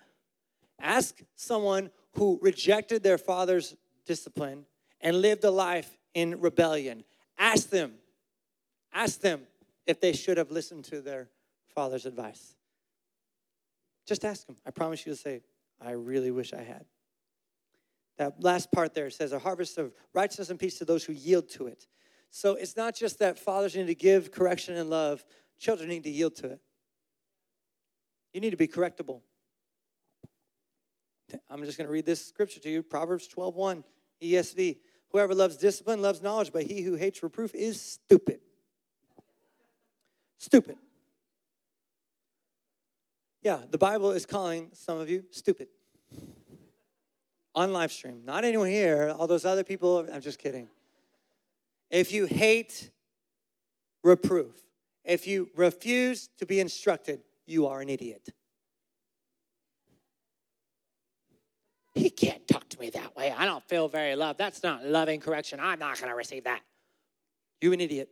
Ask 0.79 1.21
someone 1.35 1.91
who 2.13 2.39
rejected 2.41 3.03
their 3.03 3.19
father's 3.19 3.75
discipline 4.07 4.65
and 5.01 5.21
lived 5.21 5.43
a 5.43 5.51
life 5.51 5.91
in 6.15 6.41
rebellion. 6.41 7.03
Ask 7.37 7.71
them, 7.71 7.95
ask 8.93 9.19
them 9.23 9.43
if 9.89 10.01
they 10.01 10.13
should 10.13 10.39
have 10.39 10.53
listened 10.53 10.85
to 10.85 11.01
their 11.01 11.31
father's 11.75 12.07
advice. 12.07 12.55
Just 14.07 14.25
ask 14.25 14.47
them. 14.47 14.55
I 14.65 14.71
promise 14.71 15.05
you 15.05 15.15
to 15.15 15.19
say, 15.19 15.41
I 15.81 15.91
really 15.91 16.31
wish 16.31 16.53
I 16.53 16.63
had. 16.63 16.85
That 18.23 18.41
last 18.41 18.71
part 18.71 18.95
there 18.95 19.11
says, 19.11 19.33
a 19.33 19.39
harvest 19.41 19.79
of 19.79 19.93
righteousness 20.15 20.51
and 20.51 20.57
peace 20.57 20.79
to 20.79 20.85
those 20.85 21.03
who 21.03 21.13
yield 21.13 21.49
to 21.51 21.67
it. 21.67 21.89
So 22.31 22.55
it's 22.55 22.77
not 22.77 22.95
just 22.95 23.19
that 23.19 23.37
fathers 23.37 23.75
need 23.75 23.89
to 23.89 23.97
give 23.97 24.31
correction 24.31 24.77
and 24.77 24.89
love, 24.89 25.25
children 25.59 25.89
need 25.89 26.05
to 26.05 26.11
yield 26.11 26.37
to 26.37 26.53
it. 26.53 26.61
You 28.33 28.41
need 28.41 28.51
to 28.51 28.57
be 28.57 28.69
correctable. 28.69 29.23
I'm 31.51 31.65
just 31.65 31.77
going 31.77 31.89
to 31.89 31.93
read 31.93 32.07
this 32.07 32.25
scripture 32.25 32.61
to 32.61 32.71
you 32.71 32.85
Proverbs 32.85 33.27
12 33.27 33.57
1, 33.57 33.85
ESV. 34.23 34.79
Whoever 35.11 35.35
loves 35.35 35.57
discipline 35.57 36.01
loves 36.01 36.23
knowledge, 36.23 36.53
but 36.53 36.63
he 36.63 36.83
who 36.83 36.95
hates 36.95 37.25
reproof 37.25 37.53
is 37.57 37.81
stupid. 37.81 38.39
Stupid. 40.39 40.77
Yeah, 43.43 43.63
the 43.69 43.79
Bible 43.79 44.13
is 44.13 44.27
calling 44.27 44.71
some 44.75 44.99
of 44.99 45.11
you 45.11 45.25
stupid. 45.33 45.67
On 47.55 47.73
live 47.73 47.93
stream. 47.93 48.23
Not 48.25 48.45
anyone 48.45 48.69
here, 48.69 49.15
all 49.17 49.27
those 49.27 49.45
other 49.45 49.65
people, 49.65 50.07
I'm 50.13 50.23
just 50.23 50.39
kidding. 50.39 50.69
If 51.91 52.11
you 52.13 52.25
hate 52.27 52.91
reproof, 54.03 54.55
if 55.05 55.27
you 55.27 55.51
refuse 55.55 56.29
to 56.39 56.47
be 56.47 56.61
instructed, 56.61 57.21
you 57.47 57.67
are 57.67 57.81
an 57.81 57.91
idiot. 57.91 58.29
He 61.95 62.09
can't 62.09 62.47
talk 62.49 62.67
to 62.71 62.81
me 62.81 62.89
that 62.91 63.15
way. 63.17 63.35
I 63.37 63.45
don't 63.45 63.63
feel 63.69 63.87
very 63.87 64.17
loved. 64.17 64.39
That's 64.39 64.63
not 64.63 64.85
loving 64.85 65.21
correction. 65.21 65.61
I'm 65.61 65.79
not 65.79 65.99
going 65.99 66.09
to 66.09 66.17
receive 66.17 66.45
that. 66.45 66.63
You 67.61 67.73
an 67.75 67.81
idiot. 67.81 68.09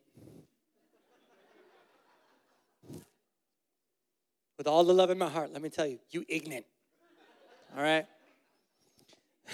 With 4.58 4.66
all 4.66 4.84
the 4.84 4.92
love 4.92 5.08
in 5.08 5.16
my 5.16 5.30
heart, 5.30 5.50
let 5.54 5.62
me 5.62 5.70
tell 5.70 5.86
you, 5.86 5.98
you 6.10 6.26
ignorant. 6.28 6.66
All 7.74 7.82
right? 7.82 8.06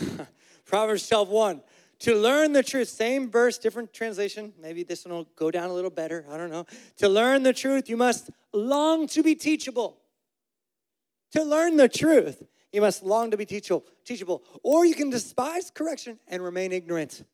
Proverbs 0.64 1.08
12 1.08 1.28
1. 1.28 1.62
To 2.00 2.14
learn 2.14 2.52
the 2.52 2.62
truth, 2.62 2.88
same 2.88 3.30
verse, 3.30 3.56
different 3.56 3.92
translation. 3.92 4.52
Maybe 4.60 4.82
this 4.82 5.04
one 5.04 5.14
will 5.14 5.28
go 5.36 5.50
down 5.50 5.70
a 5.70 5.72
little 5.72 5.90
better. 5.90 6.26
I 6.30 6.36
don't 6.36 6.50
know. 6.50 6.66
To 6.98 7.08
learn 7.08 7.42
the 7.42 7.54
truth, 7.54 7.88
you 7.88 7.96
must 7.96 8.30
long 8.52 9.06
to 9.08 9.22
be 9.22 9.34
teachable. 9.34 9.96
To 11.32 11.42
learn 11.42 11.76
the 11.76 11.88
truth, 11.88 12.42
you 12.72 12.82
must 12.82 13.02
long 13.02 13.30
to 13.30 13.36
be 13.36 13.46
teachable, 13.46 13.86
teachable, 14.04 14.42
or 14.62 14.84
you 14.84 14.94
can 14.94 15.08
despise 15.08 15.70
correction 15.70 16.18
and 16.28 16.42
remain 16.42 16.72
ignorant. 16.72 17.24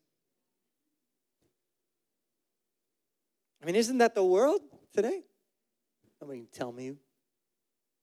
I 3.61 3.65
mean, 3.65 3.75
isn't 3.75 3.97
that 3.97 4.15
the 4.15 4.23
world 4.23 4.61
today? 4.93 5.23
Nobody 6.21 6.39
can 6.39 6.47
tell 6.51 6.71
me. 6.71 6.93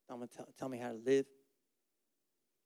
Tell, 0.09 0.49
tell 0.59 0.69
me 0.69 0.79
how 0.79 0.91
to 0.91 0.99
live. 1.05 1.25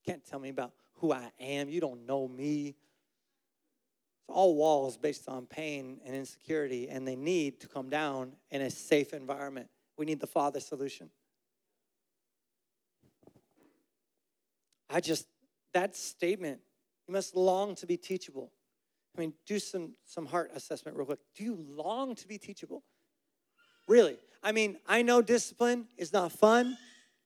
Can't 0.04 0.24
tell 0.24 0.38
me 0.38 0.48
about 0.48 0.72
who 0.96 1.12
I 1.12 1.30
am. 1.40 1.68
You 1.68 1.80
don't 1.80 2.06
know 2.06 2.28
me. 2.28 2.68
It's 2.68 4.28
all 4.28 4.54
walls 4.54 4.96
based 4.96 5.28
on 5.28 5.46
pain 5.46 6.00
and 6.04 6.14
insecurity, 6.14 6.88
and 6.88 7.06
they 7.06 7.16
need 7.16 7.60
to 7.60 7.68
come 7.68 7.88
down 7.88 8.32
in 8.50 8.62
a 8.62 8.70
safe 8.70 9.12
environment. 9.12 9.68
We 9.98 10.06
need 10.06 10.20
the 10.20 10.26
Father 10.26 10.60
solution. 10.60 11.10
I 14.88 15.00
just, 15.00 15.26
that 15.72 15.96
statement, 15.96 16.60
you 17.06 17.12
must 17.12 17.34
long 17.34 17.74
to 17.76 17.86
be 17.86 17.96
teachable. 17.96 18.52
I 19.16 19.20
mean, 19.20 19.34
do 19.46 19.58
some, 19.58 19.92
some 20.04 20.26
heart 20.26 20.50
assessment 20.54 20.96
real 20.96 21.06
quick. 21.06 21.20
Do 21.36 21.44
you 21.44 21.64
long 21.68 22.14
to 22.16 22.28
be 22.28 22.38
teachable? 22.38 22.82
Really? 23.86 24.18
I 24.42 24.52
mean, 24.52 24.78
I 24.86 25.02
know 25.02 25.22
discipline 25.22 25.86
is 25.96 26.12
not 26.12 26.32
fun. 26.32 26.76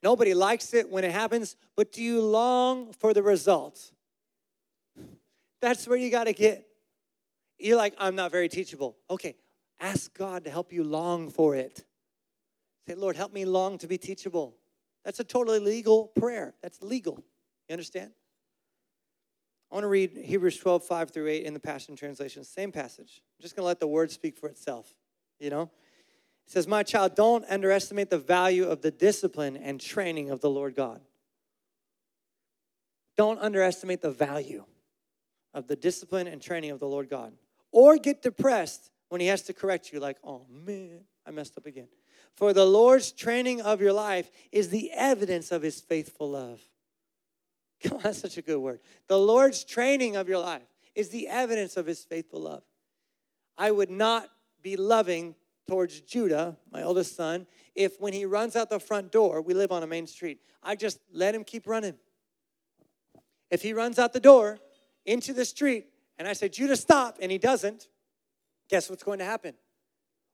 Nobody 0.02 0.34
likes 0.34 0.74
it 0.74 0.90
when 0.90 1.04
it 1.04 1.10
happens, 1.10 1.56
but 1.76 1.92
do 1.92 2.02
you 2.02 2.22
long 2.22 2.92
for 2.92 3.12
the 3.12 3.22
results? 3.22 3.92
That's 5.60 5.88
where 5.88 5.98
you 5.98 6.10
got 6.10 6.24
to 6.24 6.32
get. 6.32 6.66
You're 7.58 7.76
like, 7.76 7.94
I'm 7.98 8.14
not 8.14 8.30
very 8.30 8.48
teachable. 8.48 8.96
Okay, 9.10 9.36
ask 9.80 10.16
God 10.16 10.44
to 10.44 10.50
help 10.50 10.72
you 10.72 10.84
long 10.84 11.30
for 11.30 11.56
it. 11.56 11.84
Say, 12.86 12.94
Lord, 12.94 13.16
help 13.16 13.32
me 13.32 13.44
long 13.44 13.78
to 13.78 13.88
be 13.88 13.98
teachable. 13.98 14.56
That's 15.04 15.20
a 15.20 15.24
totally 15.24 15.58
legal 15.58 16.08
prayer. 16.18 16.54
That's 16.62 16.80
legal. 16.82 17.24
You 17.68 17.72
understand? 17.72 18.12
I 19.70 19.74
want 19.74 19.84
to 19.84 19.88
read 19.88 20.16
Hebrews 20.16 20.56
12, 20.56 20.84
5 20.84 21.10
through 21.10 21.28
8 21.28 21.44
in 21.44 21.54
the 21.54 21.60
Passion 21.60 21.96
Translation. 21.96 22.44
Same 22.44 22.72
passage. 22.72 23.20
I'm 23.38 23.42
just 23.42 23.54
going 23.56 23.64
to 23.64 23.66
let 23.66 23.80
the 23.80 23.86
word 23.86 24.10
speak 24.10 24.38
for 24.38 24.48
itself. 24.48 24.94
You 25.38 25.50
know? 25.50 25.70
It 26.48 26.52
says, 26.52 26.66
My 26.66 26.82
child, 26.82 27.14
don't 27.14 27.44
underestimate 27.50 28.08
the 28.08 28.16
value 28.16 28.64
of 28.64 28.80
the 28.80 28.90
discipline 28.90 29.54
and 29.58 29.78
training 29.78 30.30
of 30.30 30.40
the 30.40 30.48
Lord 30.48 30.74
God. 30.74 31.02
Don't 33.18 33.38
underestimate 33.38 34.00
the 34.00 34.10
value 34.10 34.64
of 35.52 35.66
the 35.66 35.76
discipline 35.76 36.26
and 36.26 36.40
training 36.40 36.70
of 36.70 36.80
the 36.80 36.88
Lord 36.88 37.10
God. 37.10 37.34
Or 37.70 37.98
get 37.98 38.22
depressed 38.22 38.90
when 39.10 39.20
He 39.20 39.26
has 39.26 39.42
to 39.42 39.52
correct 39.52 39.92
you, 39.92 40.00
like, 40.00 40.16
oh 40.24 40.46
man, 40.48 41.00
I 41.26 41.32
messed 41.32 41.58
up 41.58 41.66
again. 41.66 41.88
For 42.34 42.54
the 42.54 42.64
Lord's 42.64 43.12
training 43.12 43.60
of 43.60 43.82
your 43.82 43.92
life 43.92 44.30
is 44.50 44.70
the 44.70 44.90
evidence 44.92 45.52
of 45.52 45.60
His 45.60 45.82
faithful 45.82 46.30
love. 46.30 46.62
Come 47.82 47.98
on, 47.98 48.04
that's 48.04 48.20
such 48.22 48.38
a 48.38 48.42
good 48.42 48.58
word. 48.58 48.80
The 49.06 49.18
Lord's 49.18 49.64
training 49.64 50.16
of 50.16 50.30
your 50.30 50.38
life 50.38 50.66
is 50.94 51.10
the 51.10 51.28
evidence 51.28 51.76
of 51.76 51.84
his 51.84 52.02
faithful 52.02 52.40
love. 52.40 52.62
I 53.58 53.70
would 53.70 53.90
not 53.90 54.30
be 54.62 54.76
loving 54.76 55.34
towards 55.68 56.00
Judah, 56.00 56.56
my 56.72 56.82
oldest 56.82 57.14
son, 57.14 57.46
if 57.74 58.00
when 58.00 58.12
he 58.12 58.24
runs 58.24 58.56
out 58.56 58.70
the 58.70 58.80
front 58.80 59.12
door, 59.12 59.42
we 59.42 59.54
live 59.54 59.70
on 59.70 59.82
a 59.82 59.86
main 59.86 60.06
street, 60.06 60.40
I 60.62 60.74
just 60.74 60.98
let 61.12 61.34
him 61.34 61.44
keep 61.44 61.66
running. 61.66 61.94
If 63.50 63.62
he 63.62 63.72
runs 63.72 63.98
out 63.98 64.12
the 64.12 64.20
door 64.20 64.58
into 65.06 65.32
the 65.32 65.44
street 65.44 65.86
and 66.18 66.26
I 66.26 66.32
say, 66.32 66.48
Judah, 66.48 66.76
stop, 66.76 67.18
and 67.20 67.30
he 67.30 67.38
doesn't, 67.38 67.88
guess 68.68 68.90
what's 68.90 69.02
going 69.02 69.20
to 69.20 69.24
happen? 69.24 69.54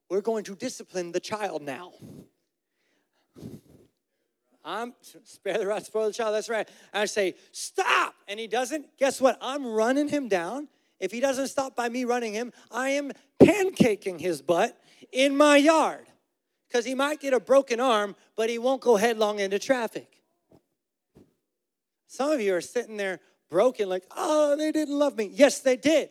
We're 0.08 0.20
going 0.20 0.44
to 0.44 0.54
discipline 0.54 1.12
the 1.12 1.20
child 1.20 1.62
now. 1.62 1.92
I'm 4.64 4.94
spare 5.24 5.58
the 5.58 5.66
rod, 5.66 5.84
spoil 5.84 6.06
the 6.06 6.12
child. 6.14 6.34
That's 6.34 6.48
right. 6.48 6.66
I 6.92 7.04
say, 7.04 7.34
stop. 7.52 8.14
And 8.26 8.40
he 8.40 8.46
doesn't. 8.46 8.96
Guess 8.96 9.20
what? 9.20 9.36
I'm 9.42 9.66
running 9.66 10.08
him 10.08 10.28
down. 10.28 10.68
If 11.00 11.12
he 11.12 11.20
doesn't 11.20 11.48
stop 11.48 11.76
by 11.76 11.90
me 11.90 12.04
running 12.04 12.32
him, 12.32 12.52
I 12.70 12.90
am 12.90 13.12
pancaking 13.38 14.20
his 14.20 14.40
butt 14.40 14.78
in 15.12 15.36
my 15.36 15.56
yard. 15.56 16.06
Because 16.68 16.84
he 16.84 16.94
might 16.94 17.20
get 17.20 17.32
a 17.32 17.40
broken 17.40 17.78
arm, 17.78 18.16
but 18.36 18.50
he 18.50 18.58
won't 18.58 18.80
go 18.80 18.96
headlong 18.96 19.38
into 19.38 19.58
traffic. 19.58 20.08
Some 22.08 22.30
of 22.30 22.40
you 22.40 22.54
are 22.54 22.60
sitting 22.60 22.96
there 22.96 23.20
broken, 23.48 23.88
like, 23.88 24.04
oh, 24.16 24.56
they 24.56 24.72
didn't 24.72 24.98
love 24.98 25.16
me. 25.16 25.30
Yes, 25.32 25.60
they 25.60 25.76
did. 25.76 26.10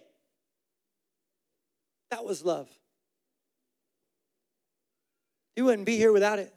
That 2.12 2.24
was 2.24 2.46
love. 2.46 2.70
You 5.56 5.66
wouldn't 5.66 5.86
be 5.86 5.98
here 5.98 6.14
without 6.14 6.40
it 6.40 6.54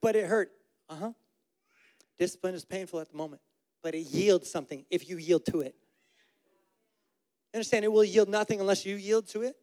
but 0.00 0.16
it 0.16 0.26
hurt. 0.26 0.50
Uh 0.88 0.96
huh. 0.96 1.12
Discipline 2.18 2.54
is 2.54 2.64
painful 2.64 3.00
at 3.00 3.10
the 3.10 3.16
moment, 3.16 3.40
but 3.82 3.94
it 3.94 4.00
yields 4.00 4.50
something 4.50 4.84
if 4.90 5.08
you 5.08 5.16
yield 5.16 5.46
to 5.46 5.60
it. 5.60 5.74
Understand, 7.54 7.84
it 7.84 7.92
will 7.92 8.04
yield 8.04 8.28
nothing 8.28 8.60
unless 8.60 8.86
you 8.86 8.96
yield 8.96 9.26
to 9.28 9.42
it. 9.42 9.56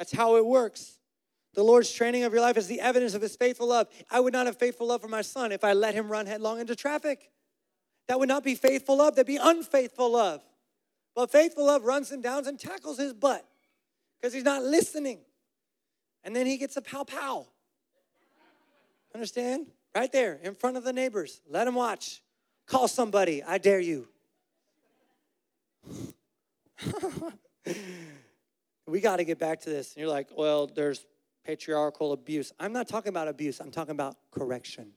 That's 0.00 0.12
how 0.12 0.36
it 0.36 0.46
works. 0.46 0.96
The 1.52 1.62
Lord's 1.62 1.92
training 1.92 2.24
of 2.24 2.32
your 2.32 2.40
life 2.40 2.56
is 2.56 2.66
the 2.66 2.80
evidence 2.80 3.12
of 3.12 3.20
his 3.20 3.36
faithful 3.36 3.66
love. 3.66 3.86
I 4.10 4.18
would 4.18 4.32
not 4.32 4.46
have 4.46 4.56
faithful 4.56 4.86
love 4.86 5.02
for 5.02 5.08
my 5.08 5.20
son 5.20 5.52
if 5.52 5.62
I 5.62 5.74
let 5.74 5.94
him 5.94 6.10
run 6.10 6.24
headlong 6.24 6.58
into 6.58 6.74
traffic. 6.74 7.30
That 8.08 8.18
would 8.18 8.26
not 8.26 8.42
be 8.42 8.54
faithful 8.54 8.96
love, 8.96 9.16
that'd 9.16 9.26
be 9.26 9.36
unfaithful 9.36 10.12
love. 10.12 10.40
But 11.14 11.30
faithful 11.30 11.66
love 11.66 11.84
runs 11.84 12.10
him 12.10 12.22
down 12.22 12.46
and 12.46 12.58
tackles 12.58 12.96
his 12.96 13.12
butt 13.12 13.46
because 14.18 14.32
he's 14.32 14.42
not 14.42 14.62
listening. 14.62 15.18
And 16.24 16.34
then 16.34 16.46
he 16.46 16.56
gets 16.56 16.78
a 16.78 16.80
pow 16.80 17.04
pow. 17.04 17.48
Understand? 19.14 19.66
Right 19.94 20.10
there 20.10 20.40
in 20.42 20.54
front 20.54 20.78
of 20.78 20.84
the 20.84 20.94
neighbors. 20.94 21.42
Let 21.46 21.66
him 21.66 21.74
watch. 21.74 22.22
Call 22.66 22.88
somebody. 22.88 23.42
I 23.42 23.58
dare 23.58 23.80
you. 23.80 24.08
we 28.90 29.00
got 29.00 29.16
to 29.16 29.24
get 29.24 29.38
back 29.38 29.60
to 29.60 29.70
this. 29.70 29.94
And 29.94 30.02
you're 30.02 30.10
like, 30.10 30.28
well, 30.36 30.66
there's 30.66 31.06
patriarchal 31.44 32.12
abuse. 32.12 32.52
I'm 32.58 32.72
not 32.72 32.88
talking 32.88 33.08
about 33.08 33.28
abuse, 33.28 33.60
I'm 33.60 33.70
talking 33.70 33.92
about 33.92 34.16
correction. 34.30 34.92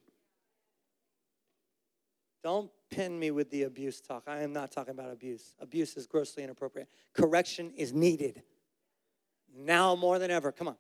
Don't 2.43 2.69
pin 2.89 3.17
me 3.17 3.32
with 3.32 3.49
the 3.49 3.63
abuse 3.63 4.01
talk. 4.01 4.23
I 4.27 4.41
am 4.41 4.51
not 4.51 4.69
talking 4.71 4.91
about 4.91 5.12
abuse. 5.12 5.53
Abuse 5.60 5.95
is 5.95 6.06
grossly 6.08 6.43
inappropriate. 6.43 6.89
Correction 7.13 7.71
is 7.77 7.93
needed 7.93 8.43
now 9.56 9.95
more 9.95 10.19
than 10.19 10.29
ever. 10.29 10.51
Come 10.51 10.67
on. 10.67 10.75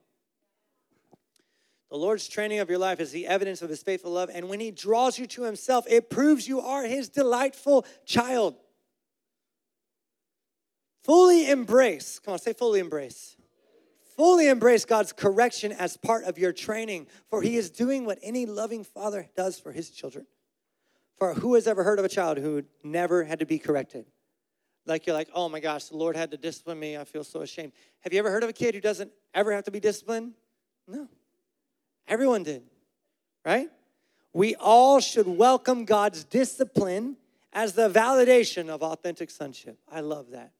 The 1.89 1.97
Lord's 1.97 2.27
training 2.27 2.59
of 2.59 2.69
your 2.69 2.79
life 2.79 2.99
is 2.99 3.11
the 3.11 3.27
evidence 3.27 3.61
of 3.61 3.69
his 3.69 3.83
faithful 3.83 4.11
love. 4.11 4.29
And 4.33 4.49
when 4.49 4.59
he 4.59 4.71
draws 4.71 5.19
you 5.19 5.27
to 5.27 5.43
himself, 5.43 5.85
it 5.87 6.09
proves 6.09 6.47
you 6.47 6.59
are 6.59 6.83
his 6.83 7.07
delightful 7.07 7.85
child. 8.05 8.55
Fully 11.03 11.49
embrace, 11.49 12.19
come 12.19 12.33
on, 12.33 12.39
say 12.39 12.53
fully 12.53 12.79
embrace. 12.79 13.35
Fully 14.15 14.47
embrace 14.47 14.85
God's 14.85 15.11
correction 15.11 15.71
as 15.71 15.97
part 15.97 16.23
of 16.23 16.37
your 16.37 16.53
training, 16.53 17.07
for 17.29 17.41
he 17.41 17.57
is 17.57 17.69
doing 17.69 18.05
what 18.05 18.19
any 18.21 18.45
loving 18.45 18.83
father 18.83 19.27
does 19.35 19.59
for 19.59 19.71
his 19.71 19.89
children. 19.89 20.27
For 21.17 21.33
who 21.33 21.55
has 21.55 21.67
ever 21.67 21.83
heard 21.83 21.99
of 21.99 22.05
a 22.05 22.09
child 22.09 22.37
who 22.37 22.63
never 22.83 23.23
had 23.23 23.39
to 23.39 23.45
be 23.45 23.59
corrected? 23.59 24.05
Like 24.85 25.07
you're 25.07 25.15
like, 25.15 25.29
oh 25.33 25.49
my 25.49 25.59
gosh, 25.59 25.85
the 25.85 25.97
Lord 25.97 26.15
had 26.15 26.31
to 26.31 26.37
discipline 26.37 26.79
me. 26.79 26.97
I 26.97 27.03
feel 27.05 27.23
so 27.23 27.41
ashamed. 27.41 27.73
Have 28.01 28.13
you 28.13 28.19
ever 28.19 28.29
heard 28.29 28.43
of 28.43 28.49
a 28.49 28.53
kid 28.53 28.75
who 28.75 28.81
doesn't 28.81 29.11
ever 29.33 29.51
have 29.53 29.63
to 29.65 29.71
be 29.71 29.79
disciplined? 29.79 30.33
No. 30.87 31.07
Everyone 32.07 32.43
did, 32.43 32.63
right? 33.45 33.69
We 34.33 34.55
all 34.55 34.99
should 34.99 35.27
welcome 35.27 35.85
God's 35.85 36.23
discipline 36.23 37.17
as 37.53 37.73
the 37.73 37.89
validation 37.89 38.69
of 38.69 38.83
authentic 38.83 39.29
sonship. 39.29 39.77
I 39.89 40.01
love 40.01 40.31
that. 40.31 40.51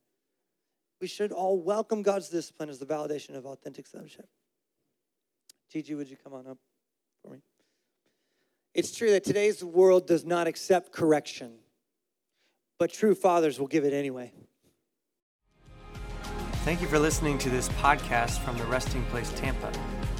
We 1.03 1.09
should 1.09 1.33
all 1.33 1.59
welcome 1.59 2.01
God's 2.01 2.29
discipline 2.29 2.69
as 2.69 2.79
the 2.79 2.85
validation 2.85 3.35
of 3.35 3.45
authentic 3.45 3.87
sonship. 3.87 4.25
Gigi, 5.69 5.95
would 5.95 6.09
you 6.09 6.15
come 6.15 6.31
on 6.31 6.47
up 6.47 6.57
for 7.21 7.29
me? 7.29 7.39
It's 8.73 8.95
true 8.95 9.11
that 9.11 9.25
today's 9.25 9.61
world 9.61 10.07
does 10.07 10.23
not 10.23 10.47
accept 10.47 10.93
correction, 10.93 11.55
but 12.79 12.93
true 12.93 13.15
fathers 13.15 13.59
will 13.59 13.67
give 13.67 13.83
it 13.83 13.91
anyway. 13.91 14.31
Thank 16.63 16.79
you 16.79 16.87
for 16.87 16.99
listening 16.99 17.37
to 17.39 17.49
this 17.49 17.67
podcast 17.67 18.39
from 18.39 18.57
the 18.57 18.63
Resting 18.63 19.03
Place 19.07 19.29
Tampa. 19.35 19.73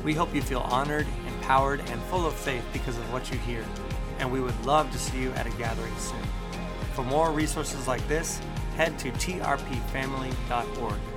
We 0.04 0.13
hope 0.13 0.36
you 0.36 0.41
feel 0.41 0.60
honored, 0.60 1.08
empowered, 1.28 1.80
and 1.80 2.02
full 2.10 2.28
of 2.28 2.34
faith 2.34 2.65
because 2.74 2.98
of 2.98 3.13
what 3.13 3.32
you 3.32 3.38
hear, 3.38 3.63
and 4.19 4.30
we 4.30 4.41
would 4.41 4.65
love 4.65 4.91
to 4.91 4.98
see 4.98 5.22
you 5.22 5.32
at 5.32 5.48
a 5.48 5.52
gathering 5.52 5.98
soon. 5.98 6.19
For 6.93 7.06
more 7.06 7.32
resources 7.32 7.88
like 7.88 8.06
this, 8.10 8.41
head 8.76 8.98
to 9.00 9.12
trpfamily.org. 9.12 11.12